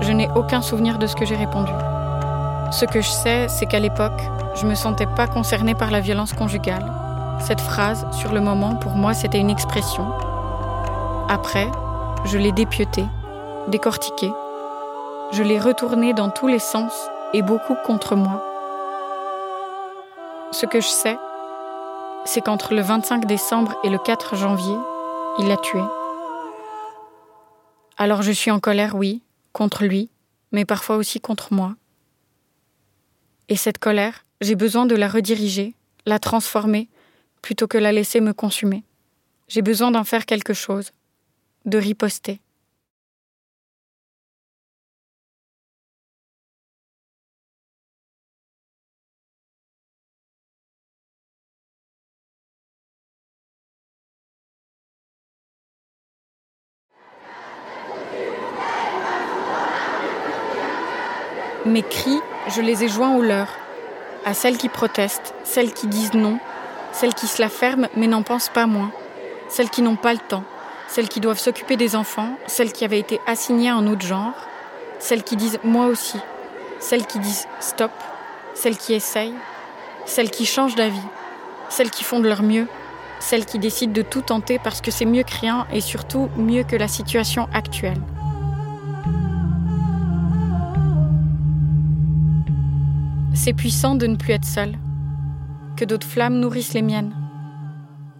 Je 0.00 0.10
n'ai 0.10 0.28
aucun 0.34 0.60
souvenir 0.60 0.98
de 0.98 1.06
ce 1.06 1.14
que 1.14 1.24
j'ai 1.24 1.36
répondu. 1.36 1.70
Ce 2.70 2.84
que 2.84 3.00
je 3.00 3.08
sais, 3.08 3.48
c'est 3.48 3.66
qu'à 3.66 3.80
l'époque, 3.80 4.22
je 4.54 4.64
me 4.64 4.76
sentais 4.76 5.06
pas 5.06 5.26
concernée 5.26 5.74
par 5.74 5.90
la 5.90 6.00
violence 6.00 6.32
conjugale. 6.32 6.84
Cette 7.40 7.60
phrase, 7.60 8.06
sur 8.12 8.32
le 8.32 8.40
moment, 8.40 8.76
pour 8.76 8.92
moi, 8.92 9.12
c'était 9.12 9.40
une 9.40 9.50
expression. 9.50 10.06
Après, 11.28 11.68
je 12.26 12.38
l'ai 12.38 12.52
dépiautée, 12.52 13.06
décortiquée. 13.68 14.32
Je 15.32 15.42
l'ai 15.42 15.58
retournée 15.58 16.14
dans 16.14 16.30
tous 16.30 16.46
les 16.46 16.60
sens 16.60 16.92
et 17.32 17.42
beaucoup 17.42 17.74
contre 17.84 18.14
moi. 18.14 18.40
Ce 20.52 20.64
que 20.64 20.80
je 20.80 20.88
sais, 20.88 21.18
c'est 22.24 22.40
qu'entre 22.40 22.74
le 22.74 22.82
25 22.82 23.26
décembre 23.26 23.76
et 23.82 23.90
le 23.90 23.98
4 23.98 24.36
janvier, 24.36 24.76
il 25.38 25.48
l'a 25.48 25.56
tué. 25.56 25.82
Alors 27.98 28.22
je 28.22 28.30
suis 28.30 28.52
en 28.52 28.60
colère, 28.60 28.94
oui, 28.94 29.22
contre 29.52 29.82
lui, 29.84 30.08
mais 30.52 30.64
parfois 30.64 30.96
aussi 30.96 31.20
contre 31.20 31.52
moi. 31.52 31.74
Et 33.50 33.56
cette 33.56 33.78
colère, 33.78 34.24
j'ai 34.40 34.54
besoin 34.54 34.86
de 34.86 34.94
la 34.94 35.08
rediriger, 35.08 35.74
la 36.06 36.20
transformer, 36.20 36.88
plutôt 37.42 37.66
que 37.66 37.78
la 37.78 37.90
laisser 37.90 38.20
me 38.20 38.32
consumer. 38.32 38.84
J'ai 39.48 39.60
besoin 39.60 39.90
d'en 39.90 40.04
faire 40.04 40.24
quelque 40.24 40.54
chose, 40.54 40.92
de 41.64 41.76
riposter. 41.76 42.40
Mes 61.66 61.82
cris, 61.82 62.20
je 62.48 62.60
les 62.62 62.84
ai 62.84 62.88
joints 62.88 63.16
aux 63.16 63.22
leurs, 63.22 63.58
à 64.24 64.34
celles 64.34 64.56
qui 64.56 64.68
protestent, 64.68 65.34
celles 65.44 65.72
qui 65.72 65.86
disent 65.86 66.14
non, 66.14 66.38
celles 66.92 67.14
qui 67.14 67.26
se 67.26 67.40
la 67.40 67.48
ferment 67.48 67.88
mais 67.96 68.06
n'en 68.06 68.22
pensent 68.22 68.48
pas 68.48 68.66
moins, 68.66 68.90
celles 69.48 69.70
qui 69.70 69.82
n'ont 69.82 69.96
pas 69.96 70.12
le 70.12 70.18
temps, 70.18 70.44
celles 70.88 71.08
qui 71.08 71.20
doivent 71.20 71.38
s'occuper 71.38 71.76
des 71.76 71.96
enfants, 71.96 72.36
celles 72.46 72.72
qui 72.72 72.84
avaient 72.84 72.98
été 72.98 73.20
assignées 73.26 73.70
à 73.70 73.76
un 73.76 73.86
autre 73.86 74.06
genre, 74.06 74.34
celles 74.98 75.22
qui 75.22 75.36
disent 75.36 75.60
moi 75.64 75.86
aussi, 75.86 76.18
celles 76.78 77.06
qui 77.06 77.18
disent 77.18 77.46
stop, 77.60 77.92
celles 78.54 78.76
qui 78.76 78.94
essayent, 78.94 79.34
celles 80.06 80.30
qui 80.30 80.46
changent 80.46 80.74
d'avis, 80.74 80.98
celles 81.68 81.90
qui 81.90 82.04
font 82.04 82.20
de 82.20 82.28
leur 82.28 82.42
mieux, 82.42 82.66
celles 83.20 83.44
qui 83.44 83.58
décident 83.58 83.92
de 83.92 84.02
tout 84.02 84.22
tenter 84.22 84.58
parce 84.58 84.80
que 84.80 84.90
c'est 84.90 85.04
mieux 85.04 85.22
que 85.22 85.38
rien 85.40 85.66
et 85.72 85.80
surtout 85.80 86.28
mieux 86.36 86.64
que 86.64 86.76
la 86.76 86.88
situation 86.88 87.48
actuelle. 87.52 88.00
C'est 93.42 93.54
puissant 93.54 93.94
de 93.94 94.06
ne 94.06 94.16
plus 94.16 94.34
être 94.34 94.44
seul, 94.44 94.76
que 95.74 95.86
d'autres 95.86 96.06
flammes 96.06 96.40
nourrissent 96.40 96.74
les 96.74 96.82
miennes. 96.82 97.16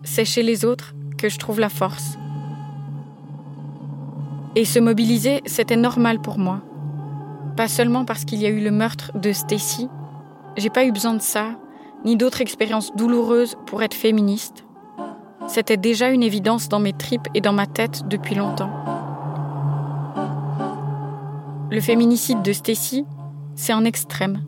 C'est 0.03 0.25
chez 0.25 0.43
les 0.43 0.65
autres 0.65 0.95
que 1.19 1.29
je 1.29 1.39
trouve 1.39 1.61
la 1.61 1.69
force. 1.69 2.17
Et 4.57 4.65
se 4.65 4.79
mobiliser, 4.79 5.43
c'était 5.45 5.77
normal 5.77 6.23
pour 6.23 6.39
moi. 6.39 6.63
Pas 7.55 7.69
seulement 7.69 8.07
parce 8.07 8.25
qu'il 8.25 8.41
y 8.41 8.47
a 8.47 8.49
eu 8.49 8.65
le 8.65 8.71
meurtre 8.71 9.13
de 9.15 9.31
Stacy, 9.33 9.91
j'ai 10.57 10.71
pas 10.71 10.87
eu 10.87 10.91
besoin 10.91 11.13
de 11.13 11.21
ça, 11.21 11.51
ni 12.07 12.17
d'autres 12.17 12.41
expériences 12.41 12.97
douloureuses 12.97 13.59
pour 13.67 13.83
être 13.83 13.93
féministe. 13.93 14.65
C'était 15.49 15.77
déjà 15.77 16.09
une 16.09 16.23
évidence 16.23 16.71
dans 16.71 16.81
mes 16.81 16.95
tripes 16.95 17.29
et 17.35 17.43
dans 17.43 17.53
ma 17.53 17.67
tête 17.67 18.09
depuis 18.09 18.37
longtemps. 18.37 18.73
Le 21.71 21.81
féminicide 21.83 22.41
de 22.41 22.55
Stacy, 22.55 23.05
c'est 23.55 23.75
un 23.75 23.85
extrême. 23.85 24.41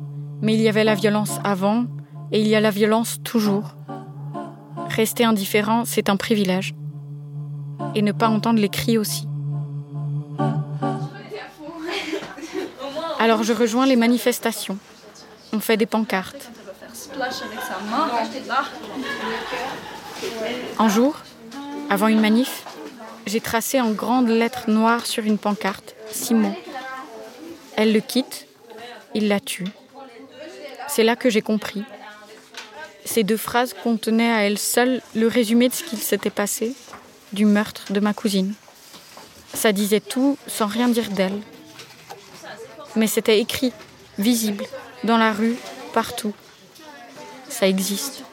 Mais 0.43 0.55
il 0.55 0.61
y 0.61 0.69
avait 0.69 0.85
la 0.85 0.97
violence 0.97 1.39
avant 1.45 1.87
et 2.33 2.41
il 2.41 2.49
y 2.49 2.57
a 2.57 2.61
la 2.61 2.71
violence 2.71 3.19
toujours. 3.23 3.77
Rester 4.89 5.25
indifférent, 5.25 5.85
c'est 5.85 6.11
un 6.11 6.17
privilège. 6.17 6.75
Et 7.95 8.03
ne 8.03 8.13
pas 8.13 8.29
entendre 8.29 8.59
les 8.59 8.69
cris 8.69 8.99
aussi. 8.99 9.29
Alors 13.21 13.45
je 13.45 13.53
rejoins 13.53 13.87
les 13.87 13.95
manifestations. 13.97 14.79
On 15.53 15.61
fait 15.61 15.77
des 15.77 15.87
pancartes. 15.87 16.51
Un 20.79 20.89
jour, 20.89 21.17
avant 21.89 22.09
une 22.09 22.21
manif, 22.21 22.65
j'ai 23.27 23.41
tracé 23.41 23.81
en 23.81 23.93
grandes 23.93 24.29
lettres 24.29 24.69
noires 24.69 25.07
sur 25.07 25.25
une 25.25 25.39
pancarte 25.39 25.95
Simon. 26.11 26.55
Elle 27.77 27.93
le 27.93 28.01
quitte, 28.01 28.49
il 29.15 29.29
la 29.29 29.39
tue. 29.39 29.69
C'est 30.95 31.05
là 31.05 31.17
que 31.17 31.31
j'ai 31.31 31.41
compris. 31.41 31.85
Ces 33.07 33.25
deux 33.25 33.39
phrases 33.39 33.75
contenaient 33.83 34.31
à 34.31 34.43
elles 34.43 34.59
seules 34.59 35.01
le 35.15 35.27
résumé 35.27 35.71
de 35.71 35.73
ce 35.73 35.85
qu'il 35.85 35.99
s'était 35.99 36.29
passé, 36.29 36.75
du 37.33 37.47
meurtre 37.47 37.95
de 37.95 37.99
ma 37.99 38.13
cousine. 38.13 38.53
Ça 39.55 39.73
disait 39.73 40.01
tout 40.01 40.37
sans 40.47 40.67
rien 40.67 40.89
dire 40.89 41.09
d'elle. 41.09 41.41
Mais 42.95 43.07
c'était 43.07 43.41
écrit, 43.41 43.73
visible, 44.19 44.67
dans 45.03 45.17
la 45.17 45.33
rue, 45.33 45.57
partout. 45.95 46.35
Ça 47.49 47.67
existe. 47.67 48.25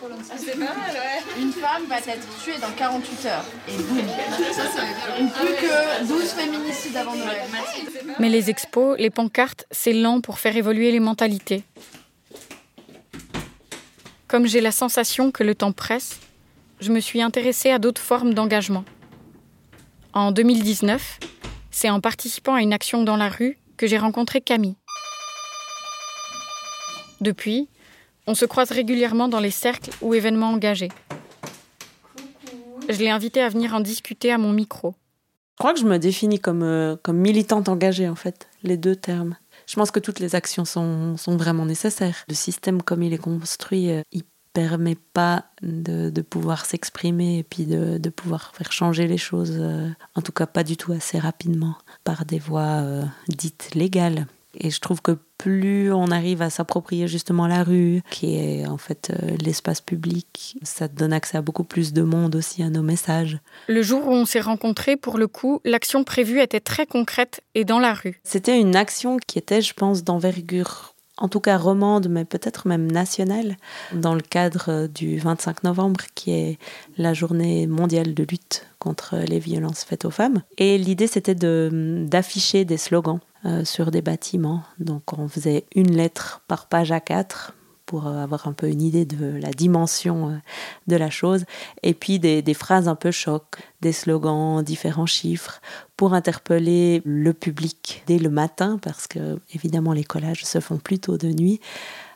Une 1.39 1.53
femme 1.53 1.85
va 1.87 1.99
être 1.99 2.43
tuée 2.43 2.57
dans 2.61 2.71
48 2.71 3.25
heures. 3.27 3.45
Et 3.69 3.77
boum. 3.77 4.01
Plus 5.33 5.55
que 5.55 6.07
12 6.07 6.23
féminicides 6.31 6.97
avant 6.97 7.15
Noël. 7.15 7.41
Mais 8.19 8.27
les 8.27 8.49
expos, 8.49 8.99
les 8.99 9.09
pancartes, 9.09 9.65
c'est 9.71 9.93
lent 9.93 10.19
pour 10.19 10.39
faire 10.39 10.57
évoluer 10.57 10.91
les 10.91 10.99
mentalités. 10.99 11.63
Comme 14.29 14.45
j'ai 14.45 14.61
la 14.61 14.71
sensation 14.71 15.31
que 15.31 15.43
le 15.43 15.55
temps 15.55 15.71
presse, 15.71 16.19
je 16.79 16.91
me 16.91 16.99
suis 16.99 17.19
intéressée 17.19 17.71
à 17.71 17.79
d'autres 17.79 17.99
formes 17.99 18.35
d'engagement. 18.35 18.85
En 20.13 20.31
2019, 20.31 21.19
c'est 21.71 21.89
en 21.89 21.99
participant 21.99 22.53
à 22.53 22.61
une 22.61 22.71
action 22.71 23.03
dans 23.03 23.17
la 23.17 23.27
rue 23.27 23.57
que 23.75 23.87
j'ai 23.87 23.97
rencontré 23.97 24.39
Camille. 24.39 24.75
Depuis, 27.21 27.69
on 28.27 28.35
se 28.35 28.45
croise 28.45 28.69
régulièrement 28.71 29.29
dans 29.29 29.39
les 29.39 29.49
cercles 29.49 29.89
ou 29.99 30.13
événements 30.13 30.51
engagés. 30.51 30.89
Je 32.87 32.99
l'ai 32.99 33.09
invitée 33.09 33.41
à 33.41 33.49
venir 33.49 33.73
en 33.73 33.79
discuter 33.79 34.31
à 34.31 34.37
mon 34.37 34.53
micro. 34.53 34.93
Je 35.53 35.57
crois 35.57 35.73
que 35.73 35.79
je 35.79 35.85
me 35.85 35.97
définis 35.97 36.39
comme, 36.39 36.61
euh, 36.61 36.95
comme 37.01 37.17
militante 37.17 37.67
engagée, 37.67 38.07
en 38.07 38.15
fait, 38.15 38.47
les 38.61 38.77
deux 38.77 38.95
termes. 38.95 39.37
Je 39.69 39.75
pense 39.75 39.91
que 39.91 39.99
toutes 39.99 40.19
les 40.19 40.33
actions 40.33 40.65
sont, 40.65 41.15
sont 41.15 41.37
vraiment 41.37 41.65
nécessaires. 41.65 42.25
Le 42.27 42.33
système 42.33 42.81
comme 42.81 43.03
il 43.03 43.13
est 43.13 43.19
construit, 43.19 43.91
euh, 43.91 44.01
il 44.11 44.23
permet 44.51 44.95
pas 44.95 45.45
de, 45.61 46.21
pouvoir 46.21 46.65
s'exprimer 46.65 47.37
et 47.37 47.43
puis 47.43 47.65
de, 47.65 48.09
pouvoir 48.09 48.51
faire 48.55 48.71
changer 48.71 49.07
les 49.07 49.19
choses, 49.19 49.57
euh, 49.59 49.87
en 50.15 50.23
tout 50.23 50.31
cas 50.31 50.47
pas 50.47 50.63
du 50.63 50.75
tout 50.75 50.91
assez 50.91 51.19
rapidement, 51.19 51.75
par 52.03 52.25
des 52.25 52.39
voies 52.39 52.81
euh, 52.81 53.03
dites 53.27 53.75
légales. 53.75 54.25
Et 54.55 54.71
je 54.71 54.79
trouve 54.79 55.03
que 55.03 55.19
plus 55.39 55.91
on 55.91 56.11
arrive 56.11 56.43
à 56.43 56.51
s'approprier 56.51 57.07
justement 57.07 57.47
la 57.47 57.63
rue, 57.63 58.01
qui 58.11 58.35
est 58.35 58.67
en 58.67 58.77
fait 58.77 59.11
euh, 59.11 59.37
l'espace 59.37 59.81
public, 59.81 60.57
ça 60.61 60.87
donne 60.87 61.13
accès 61.13 61.37
à 61.37 61.41
beaucoup 61.41 61.63
plus 61.63 61.93
de 61.93 62.03
monde 62.03 62.35
aussi 62.35 62.61
à 62.61 62.69
nos 62.69 62.83
messages. 62.83 63.39
Le 63.67 63.81
jour 63.81 64.05
où 64.05 64.11
on 64.11 64.25
s'est 64.25 64.41
rencontrés, 64.41 64.97
pour 64.97 65.17
le 65.17 65.27
coup, 65.27 65.61
l'action 65.63 66.03
prévue 66.03 66.41
était 66.41 66.59
très 66.59 66.85
concrète 66.85 67.41
et 67.55 67.63
dans 67.63 67.79
la 67.79 67.93
rue. 67.93 68.19
C'était 68.23 68.59
une 68.59 68.75
action 68.75 69.17
qui 69.25 69.39
était, 69.39 69.61
je 69.61 69.73
pense, 69.73 70.03
d'envergure 70.03 70.93
en 71.19 71.27
tout 71.27 71.39
cas 71.41 71.57
romande, 71.57 72.07
mais 72.09 72.25
peut-être 72.25 72.67
même 72.67 72.89
nationale, 72.89 73.57
dans 73.93 74.15
le 74.15 74.21
cadre 74.21 74.87
du 74.87 75.17
25 75.19 75.63
novembre, 75.63 76.01
qui 76.15 76.31
est 76.31 76.57
la 76.97 77.13
journée 77.13 77.67
mondiale 77.67 78.13
de 78.13 78.23
lutte 78.23 78.65
contre 78.79 79.17
les 79.17 79.39
violences 79.39 79.83
faites 79.83 80.05
aux 80.05 80.11
femmes. 80.11 80.41
Et 80.57 80.77
l'idée, 80.77 81.07
c'était 81.07 81.35
d'afficher 81.35 82.63
des 82.63 82.77
slogans 82.77 83.19
euh, 83.45 83.63
sur 83.63 83.91
des 83.91 84.01
bâtiments. 84.01 84.63
Donc 84.79 85.13
on 85.17 85.27
faisait 85.27 85.65
une 85.73 85.95
lettre 85.95 86.41
par 86.47 86.67
page 86.67 86.91
à 86.91 86.99
quatre 86.99 87.53
pour 87.89 88.05
euh, 88.05 88.21
avoir 88.21 88.47
un 88.47 88.53
peu 88.53 88.67
une 88.67 88.83
idée 88.83 89.05
de 89.05 89.39
la 89.41 89.49
dimension 89.49 90.29
euh, 90.29 90.37
de 90.85 90.95
la 90.95 91.09
chose, 91.09 91.45
et 91.81 91.95
puis 91.95 92.19
des, 92.19 92.53
phrases 92.53 92.87
un 92.87 92.95
peu 92.95 93.09
choc, 93.09 93.43
des 93.81 93.93
slogans, 93.93 94.61
différents 94.61 95.07
chiffres, 95.07 95.59
pour 95.97 96.13
interpeller 96.13 97.01
le 97.03 97.33
public 97.33 98.03
dès 98.05 98.19
le 98.19 98.29
matin, 98.29 98.77
parce 98.79 99.07
que 99.07 99.39
évidemment 99.55 99.93
les 99.93 100.03
collages 100.03 100.45
se 100.45 100.59
font 100.59 100.77
plutôt 100.77 101.17
de 101.17 101.29
nuit, 101.29 101.61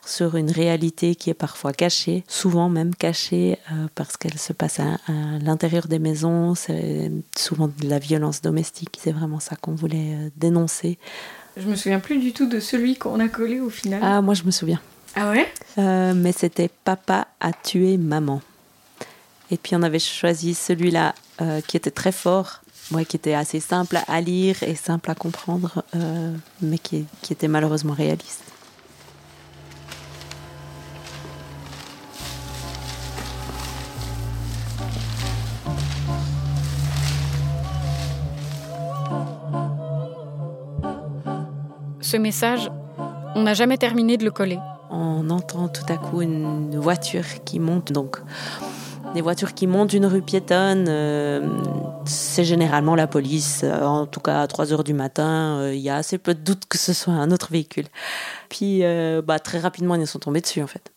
sur 0.05 0.36
une 0.36 0.51
réalité 0.51 1.15
qui 1.15 1.29
est 1.29 1.36
parfois 1.36 1.74
cachée, 1.74 2.24
souvent 2.27 2.69
même 2.69 2.93
cachée, 2.93 3.57
euh, 3.72 3.88
parce 3.95 4.17
qu'elle 4.17 4.38
se 4.38 4.53
passe 4.53 4.79
à, 4.79 4.98
l'intérieur 5.41 5.88
des 5.88 6.00
maisons, 6.00 6.55
c'est 6.55 7.12
souvent 7.38 7.67
de 7.67 7.88
la 7.88 8.00
violence 8.00 8.41
domestique, 8.41 8.98
c'est 9.01 9.12
vraiment 9.12 9.39
ça 9.39 9.55
qu'on 9.55 9.75
voulait 9.75 10.31
dénoncer. 10.36 10.98
Je 11.55 11.67
me 11.67 11.75
souviens 11.75 12.00
plus 12.00 12.17
du 12.17 12.33
tout 12.33 12.48
de 12.48 12.60
celui 12.60 12.98
qu'on 12.98 13.19
a 13.19 13.27
collé 13.27 13.60
au 13.60 13.69
final. 13.69 14.01
Ah, 14.03 14.22
moi 14.22 14.33
je 14.33 14.43
me 14.43 14.51
souviens. 14.51 14.81
Ah 15.15 15.29
ouais? 15.29 15.51
Euh, 15.77 16.13
Mais 16.15 16.31
c'était 16.31 16.69
Papa 16.83 17.27
a 17.39 17.53
tué 17.53 17.98
maman. 17.98 18.41
Et 19.51 19.57
puis 19.57 19.75
on 19.75 19.83
avait 19.83 20.00
choisi 20.00 20.53
celui-là 20.55 21.13
euh, 21.41 21.62
qui 21.62 21.77
était 21.77 21.91
très 21.91 22.12
fort, 22.12 22.62
ouais, 22.91 23.05
qui 23.05 23.17
était 23.17 23.36
assez 23.36 23.60
simple 23.60 24.00
à 24.07 24.22
lire 24.22 24.63
et 24.63 24.75
simple 24.75 25.12
à 25.12 25.15
comprendre, 25.15 25.83
euh, 25.95 26.33
mais 26.62 26.79
qui, 26.79 27.05
qui 27.22 27.33
était 27.33 27.48
malheureusement 27.48 27.93
réaliste. 27.93 28.52
Ce 42.13 42.17
message, 42.17 42.70
on 43.34 43.41
n'a 43.41 43.55
jamais 43.55 43.79
terminé 43.79 44.17
de 44.17 44.24
le 44.24 44.29
coller 44.29 44.60
on 44.91 45.32
entend 45.32 45.67
tout 45.67 45.91
à 45.91 45.98
coup 45.98 46.22
une 46.22 46.77
voiture 46.77 47.25
qui 47.43 47.60
monte. 47.60 47.91
Donc, 47.91 48.17
des 49.15 49.22
voitures 49.22 49.55
qui 49.55 49.65
montent 49.65 49.93
une 49.93 50.05
rue 50.05 50.22
piétonne, 50.22 50.86
euh, 50.88 51.41
c'est 52.05 52.43
généralement 52.43 52.93
la 52.93 53.08
police. 53.08 53.63
En 53.63 54.05
tout 54.05 54.20
cas, 54.20 54.41
à 54.41 54.48
3 54.48 54.74
heures 54.74 54.84
du 54.84 54.93
matin, 54.93 55.58
euh, 55.58 55.74
il 55.74 55.82
y 55.82 55.89
a 55.89 55.96
assez 55.96 56.20
peu 56.20 56.36
de 56.36 56.39
doute 56.41 56.65
que 56.70 56.77
ce 56.77 56.93
soit 56.93 57.13
un 57.13 57.32
autre 57.32 57.51
véhicule. 57.51 57.88
Puis, 58.50 58.84
euh, 58.84 59.24
bah, 59.24 59.39
très 59.39 59.58
rapidement, 59.58 59.96
ils 59.96 60.05
sont 60.05 60.20
tombés 60.20 60.41
dessus, 60.41 60.62
en 60.62 60.67
fait. 60.67 60.91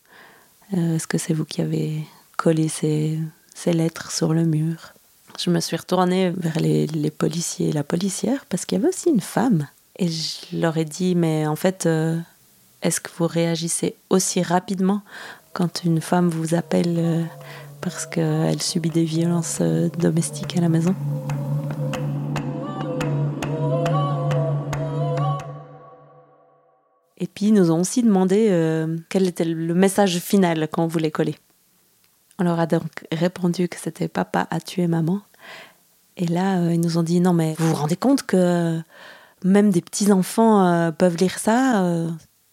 Est-ce 0.71 1.07
que 1.07 1.17
c'est 1.17 1.33
vous 1.33 1.45
qui 1.45 1.61
avez 1.61 2.03
collé 2.37 2.67
ces, 2.67 3.17
lettres 3.65 4.11
sur 4.11 4.35
le 4.35 4.43
mur? 4.43 4.93
Je 5.39 5.49
me 5.49 5.59
suis 5.61 5.77
retournée 5.77 6.31
vers 6.37 6.59
les, 6.59 6.85
les 6.85 7.09
policiers 7.09 7.69
et 7.69 7.73
la 7.73 7.83
policière 7.83 8.45
parce 8.47 8.65
qu'il 8.65 8.77
y 8.77 8.81
avait 8.81 8.89
aussi 8.89 9.09
une 9.09 9.21
femme. 9.21 9.65
Et 9.99 10.07
je 10.07 10.57
leur 10.57 10.77
ai 10.77 10.85
dit, 10.85 11.15
mais 11.15 11.47
en 11.47 11.55
fait, 11.55 11.87
est-ce 12.83 13.01
que 13.01 13.09
vous 13.17 13.27
réagissez 13.27 13.95
aussi 14.09 14.41
rapidement 14.43 15.01
quand 15.53 15.83
une 15.83 16.01
femme 16.01 16.29
vous 16.29 16.53
appelle 16.53 16.95
euh, 16.99 17.23
parce 17.81 18.05
qu'elle 18.05 18.61
subit 18.61 18.91
des 18.91 19.03
violences 19.03 19.57
euh, 19.61 19.89
domestiques 19.97 20.55
à 20.55 20.61
la 20.61 20.69
maison? 20.69 20.93
Et 27.19 27.25
puis, 27.25 27.47
ils 27.47 27.53
nous 27.53 27.71
ont 27.71 27.81
aussi 27.81 28.03
demandé 28.03 28.49
euh, 28.51 28.95
quel 29.09 29.27
était 29.27 29.45
le 29.45 29.73
message 29.73 30.19
final 30.19 30.67
qu'on 30.67 30.85
voulait 30.85 31.09
coller. 31.09 31.35
On 32.37 32.43
leur 32.43 32.59
a 32.59 32.67
donc 32.67 33.07
répondu 33.11 33.67
que 33.67 33.77
c'était 33.79 34.07
papa 34.07 34.47
a 34.51 34.59
tué 34.59 34.85
maman. 34.85 35.21
Et 36.17 36.27
là, 36.27 36.71
ils 36.71 36.79
nous 36.79 36.99
ont 36.99 37.03
dit 37.03 37.19
non, 37.19 37.33
mais 37.33 37.55
vous 37.57 37.69
vous 37.69 37.75
rendez 37.75 37.95
compte 37.95 38.23
que 38.23 38.79
même 39.43 39.69
des 39.69 39.81
petits-enfants 39.81 40.91
peuvent 40.97 41.17
lire 41.17 41.39
ça 41.39 41.83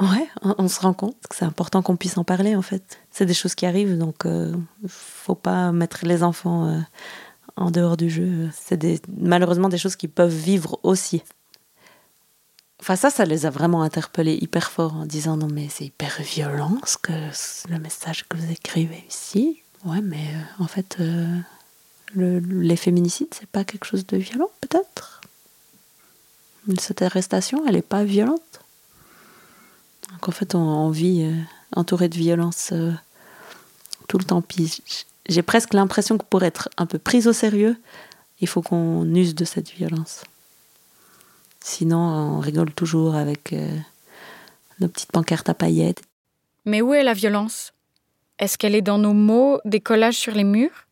Ouais, 0.01 0.29
on, 0.43 0.67
se 0.67 0.81
rend 0.81 0.93
compte 0.93 1.17
que 1.29 1.37
c'est 1.37 1.45
important 1.45 1.81
qu'on 1.81 1.97
puisse 1.97 2.19
en 2.19 2.25
parler 2.25 2.57
en 2.57 2.63
fait. 2.63 2.99
C'est 3.13 3.27
des 3.27 3.35
choses 3.35 3.55
qui 3.55 3.65
arrivent, 3.65 3.97
donc 3.97 4.23
il 4.25 4.31
euh, 4.31 4.53
faut 4.89 5.37
pas 5.37 5.71
mettre 5.71 6.05
les 6.05 6.25
enfants 6.25 6.67
euh, 6.67 6.81
en 7.55 7.71
dehors 7.71 7.97
du 7.97 8.11
jeu. 8.11 8.51
C'est 8.53 9.01
malheureusement 9.09 9.69
des 9.69 9.79
choses 9.79 9.95
qui 9.95 10.09
peuvent 10.09 10.35
vivre 10.35 10.81
aussi. 10.83 11.23
Enfin 12.81 12.97
ça, 12.97 13.09
ça 13.09 13.25
les 13.25 13.47
a 13.47 13.51
vraiment 13.51 13.83
interpellés 13.83 14.37
hyper 14.41 14.73
fort 14.73 14.95
en 14.97 15.07
disant 15.07 15.37
non 15.37 15.49
mais 15.51 15.69
c'est 15.71 15.85
hyper 15.85 16.21
violent 16.21 16.77
ce 16.85 16.97
que 16.99 17.13
le 17.71 17.79
message 17.79 18.27
que 18.29 18.37
vous 18.37 18.51
écrivez 18.51 19.05
ici. 19.09 19.63
Ouais, 19.85 20.03
mais 20.03 20.17
euh, 20.17 20.65
en 20.65 20.67
fait, 20.67 20.99
le, 22.15 22.41
les 22.41 22.77
féminicides 22.77 23.33
c'est 23.33 23.49
pas 23.49 23.63
quelque 23.63 23.85
chose 23.85 24.07
de 24.09 24.17
violent 24.17 24.51
peut-être? 24.61 25.14
Cette 26.79 27.03
arrestation, 27.03 27.67
elle 27.67 27.77
est 27.77 27.83
pas 27.83 28.05
violente. 28.05 28.61
Donc 30.11 30.29
en 30.29 30.33
fait, 30.33 30.55
on, 30.55 30.91
vit 30.91 31.25
euh, 31.25 31.35
entouré 31.77 32.09
de 32.09 32.17
violence 32.17 32.71
euh, 32.73 32.93
tout 34.09 34.19
le 34.19 34.25
temps. 34.25 34.43
Puis 34.43 34.83
j'ai 35.29 35.43
presque 35.43 35.75
l'impression 35.75 36.19
que 36.19 36.25
pour 36.25 36.43
être 36.43 36.69
un 36.77 36.87
peu 36.87 36.99
prise 36.99 37.29
au 37.29 37.33
sérieux, 37.33 37.77
il 38.41 38.49
faut 38.49 38.63
qu'on 38.63 39.05
use 39.15 39.35
de 39.35 39.45
cette 39.45 39.71
violence. 39.71 40.25
Sinon, 41.61 41.99
on 41.99 42.41
rigole 42.41 42.73
toujours 42.73 43.15
avec 43.15 43.53
euh, 43.53 43.77
nos 44.81 44.89
petites 44.89 45.13
pancartes 45.13 45.49
à 45.49 45.55
paillettes. 45.55 46.03
Mais 46.65 46.83
où 46.83 46.95
est 46.95 47.03
la 47.03 47.15
violence? 47.15 47.73
Est-ce 48.39 48.59
qu'elle 48.59 48.75
est 48.75 48.83
dans 48.83 48.99
nos 48.99 49.13
mots, 49.13 49.61
des 49.65 49.81
collages 49.81 50.17
sur 50.17 50.35
les 50.35 50.45
murs? 50.45 50.87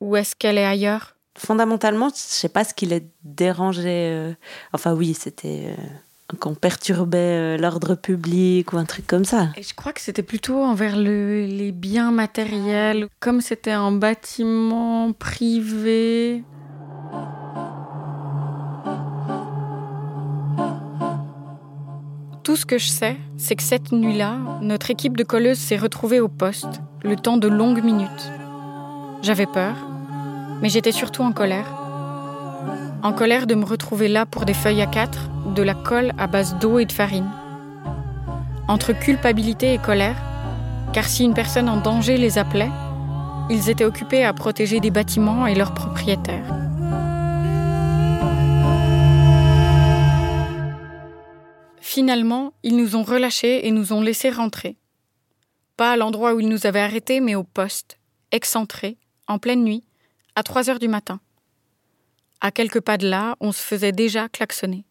Ou 0.00 0.16
est-ce 0.16 0.34
qu'elle 0.36 0.58
est 0.58 0.64
ailleurs? 0.64 1.15
Fondamentalement, 1.36 2.08
je 2.08 2.14
ne 2.14 2.16
sais 2.16 2.48
pas 2.48 2.64
ce 2.64 2.74
qui 2.74 2.86
les 2.86 3.06
dérangeait. 3.24 4.36
Enfin 4.72 4.94
oui, 4.94 5.14
c'était 5.14 5.74
qu'on 6.40 6.54
perturbait 6.54 7.18
euh, 7.18 7.56
l'ordre 7.56 7.94
public 7.94 8.72
ou 8.72 8.78
un 8.78 8.84
truc 8.84 9.06
comme 9.06 9.24
ça. 9.24 9.50
Et 9.56 9.62
je 9.62 9.74
crois 9.74 9.92
que 9.92 10.00
c'était 10.00 10.22
plutôt 10.22 10.62
envers 10.62 10.96
les 10.96 11.72
biens 11.72 12.10
matériels, 12.10 13.08
comme 13.20 13.40
c'était 13.40 13.70
un 13.70 13.92
bâtiment 13.92 15.12
privé. 15.12 16.42
Tout 22.42 22.56
ce 22.56 22.66
que 22.66 22.78
je 22.78 22.86
sais, 22.86 23.16
c'est 23.36 23.56
que 23.56 23.62
cette 23.62 23.92
nuit-là, 23.92 24.38
notre 24.62 24.90
équipe 24.90 25.16
de 25.16 25.24
colleuses 25.24 25.58
s'est 25.58 25.76
retrouvée 25.76 26.20
au 26.20 26.28
poste, 26.28 26.80
le 27.02 27.16
temps 27.16 27.38
de 27.38 27.48
longues 27.48 27.82
minutes. 27.82 28.30
J'avais 29.22 29.46
peur, 29.46 29.74
mais 30.62 30.68
j'étais 30.68 30.92
surtout 30.92 31.22
en 31.22 31.32
colère. 31.32 31.66
En 33.02 33.12
colère 33.12 33.46
de 33.46 33.54
me 33.54 33.64
retrouver 33.64 34.08
là 34.08 34.26
pour 34.26 34.44
des 34.44 34.54
feuilles 34.54 34.82
à 34.82 34.86
quatre 34.86 35.28
de 35.54 35.62
la 35.62 35.74
colle 35.74 36.12
à 36.18 36.26
base 36.26 36.56
d'eau 36.58 36.78
et 36.78 36.86
de 36.86 36.92
farine. 36.92 37.30
Entre 38.68 38.92
culpabilité 38.92 39.74
et 39.74 39.78
colère, 39.78 40.16
car 40.92 41.04
si 41.04 41.24
une 41.24 41.34
personne 41.34 41.68
en 41.68 41.76
danger 41.76 42.16
les 42.18 42.38
appelait, 42.38 42.70
ils 43.48 43.70
étaient 43.70 43.84
occupés 43.84 44.24
à 44.24 44.32
protéger 44.32 44.80
des 44.80 44.90
bâtiments 44.90 45.46
et 45.46 45.54
leurs 45.54 45.72
propriétaires. 45.72 46.52
Finalement, 51.80 52.52
ils 52.62 52.76
nous 52.76 52.96
ont 52.96 53.04
relâchés 53.04 53.66
et 53.66 53.70
nous 53.70 53.92
ont 53.92 54.02
laissés 54.02 54.30
rentrer. 54.30 54.76
Pas 55.76 55.92
à 55.92 55.96
l'endroit 55.96 56.34
où 56.34 56.40
ils 56.40 56.48
nous 56.48 56.66
avaient 56.66 56.80
arrêtés, 56.80 57.20
mais 57.20 57.34
au 57.34 57.44
poste, 57.44 57.98
excentré, 58.32 58.98
en 59.28 59.38
pleine 59.38 59.62
nuit, 59.62 59.85
à 60.36 60.42
3 60.42 60.70
heures 60.70 60.78
du 60.78 60.88
matin. 60.88 61.20
À 62.40 62.52
quelques 62.52 62.80
pas 62.80 62.98
de 62.98 63.08
là, 63.08 63.36
on 63.40 63.50
se 63.50 63.60
faisait 63.60 63.92
déjà 63.92 64.28
klaxonner. 64.28 64.84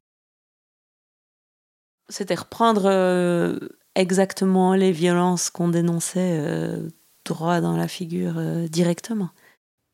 C'était 2.09 2.35
reprendre 2.35 2.85
euh, 2.85 3.57
exactement 3.95 4.73
les 4.73 4.91
violences 4.91 5.49
qu'on 5.49 5.69
dénonçait 5.69 6.37
euh, 6.39 6.89
droit 7.23 7.61
dans 7.61 7.77
la 7.77 7.87
figure 7.87 8.37
euh, 8.37 8.67
directement. 8.67 9.29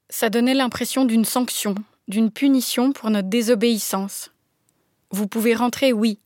Ça 0.10 0.30
donnait 0.30 0.56
l'impression 0.56 1.06
d'une 1.06 1.26
sanction, 1.26 1.76
d'une 2.08 2.32
punition 2.32 2.92
pour 2.92 3.10
notre 3.12 3.30
désobéissance. 3.30 4.32
Vous 5.12 5.28
pouvez 5.28 5.54
rentrer, 5.54 5.94
oui, 5.94 6.20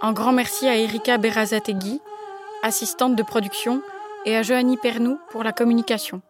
Un 0.00 0.12
grand 0.12 0.32
merci 0.32 0.68
à 0.68 0.76
Erika 0.76 1.18
Berazategui, 1.18 2.00
assistante 2.62 3.16
de 3.16 3.22
production, 3.22 3.82
et 4.24 4.36
à 4.36 4.42
Johanny 4.42 4.76
Pernou 4.76 5.18
pour 5.30 5.42
la 5.42 5.52
communication. 5.52 6.22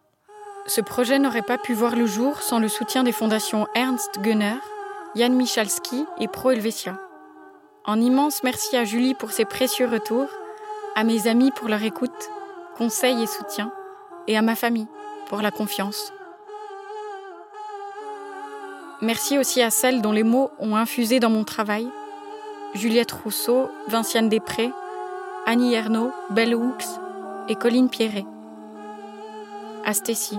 Ce 0.67 0.81
projet 0.81 1.19
n'aurait 1.19 1.43
pas 1.43 1.59
pu 1.59 1.75
voir 1.75 1.97
le 1.97 2.07
jour 2.07 2.41
sans 2.41 2.59
le 2.59 2.69
soutien 2.69 3.03
des 3.03 3.13
fondations 3.13 3.67
Ernst 3.75 4.21
Gunner, 4.21 4.57
Jan 5.15 5.31
Michalski 5.31 6.07
et 6.19 6.29
Pro 6.29 6.51
Helvetia. 6.51 6.99
Un 7.85 8.01
immense 8.01 8.43
merci 8.45 8.77
à 8.77 8.85
Julie 8.85 9.15
pour 9.15 9.33
ses 9.33 9.45
précieux 9.45 9.89
retours, 9.89 10.29
à 10.95 11.05
mes 11.05 11.27
amis 11.27 11.51
pour 11.51 11.69
leur 11.69 11.83
écoute, 11.83 12.31
conseils 12.77 13.23
et 13.23 13.27
soutien, 13.27 13.73
et 14.29 14.37
à 14.37 14.43
ma 14.43 14.55
famille 14.55 14.87
pour 15.29 15.43
la 15.43 15.51
confiance. 15.51 16.13
Merci 19.03 19.37
aussi 19.37 19.61
à 19.61 19.71
celles 19.71 20.01
dont 20.01 20.13
les 20.13 20.23
mots 20.23 20.53
ont 20.61 20.77
infusé 20.77 21.19
dans 21.19 21.29
mon 21.29 21.43
travail. 21.43 21.89
Juliette 22.75 23.11
Rousseau, 23.11 23.69
Vinciane 23.89 24.29
Després, 24.29 24.71
Annie 25.45 25.75
Ernaud, 25.75 26.13
Belle 26.31 26.55
Hooks 26.55 26.85
et 27.49 27.57
Colline 27.57 27.91
Pierret. 27.91 28.25
À 29.85 29.93
Stécie. 29.93 30.39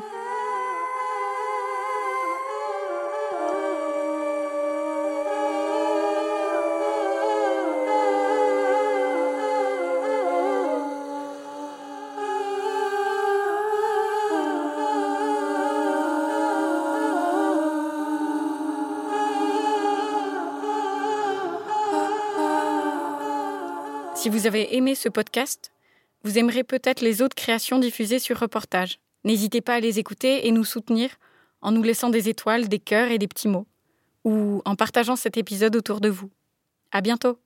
Vous 24.44 24.48
avez 24.48 24.76
aimé 24.76 24.94
ce 24.94 25.08
podcast, 25.08 25.72
vous 26.26 26.38
aimerez 26.38 26.66
peut-être 26.66 27.00
les 27.00 27.22
autres 27.22 27.34
créations 27.34 27.80
diffusées 27.80 28.20
sur 28.20 28.38
Reportage. 28.38 29.00
N'hésitez 29.24 29.62
pas 29.62 29.76
à 29.76 29.80
les 29.80 30.00
écouter 30.00 30.46
et 30.46 30.52
nous 30.52 30.66
soutenir 30.66 31.12
en 31.62 31.72
nous 31.72 31.82
laissant 31.82 32.10
des 32.10 32.28
étoiles, 32.28 32.68
des 32.68 32.80
cœurs 32.80 33.10
et 33.10 33.18
des 33.18 33.30
petits 33.30 33.48
mots, 33.48 33.68
ou 34.26 34.62
en 34.66 34.76
partageant 34.76 35.16
cet 35.16 35.38
épisode 35.38 35.78
autour 35.78 36.02
de 36.02 36.10
vous. 36.10 36.30
À 36.92 37.00
bientôt. 37.00 37.40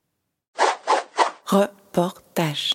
Reportage. 1.45 2.73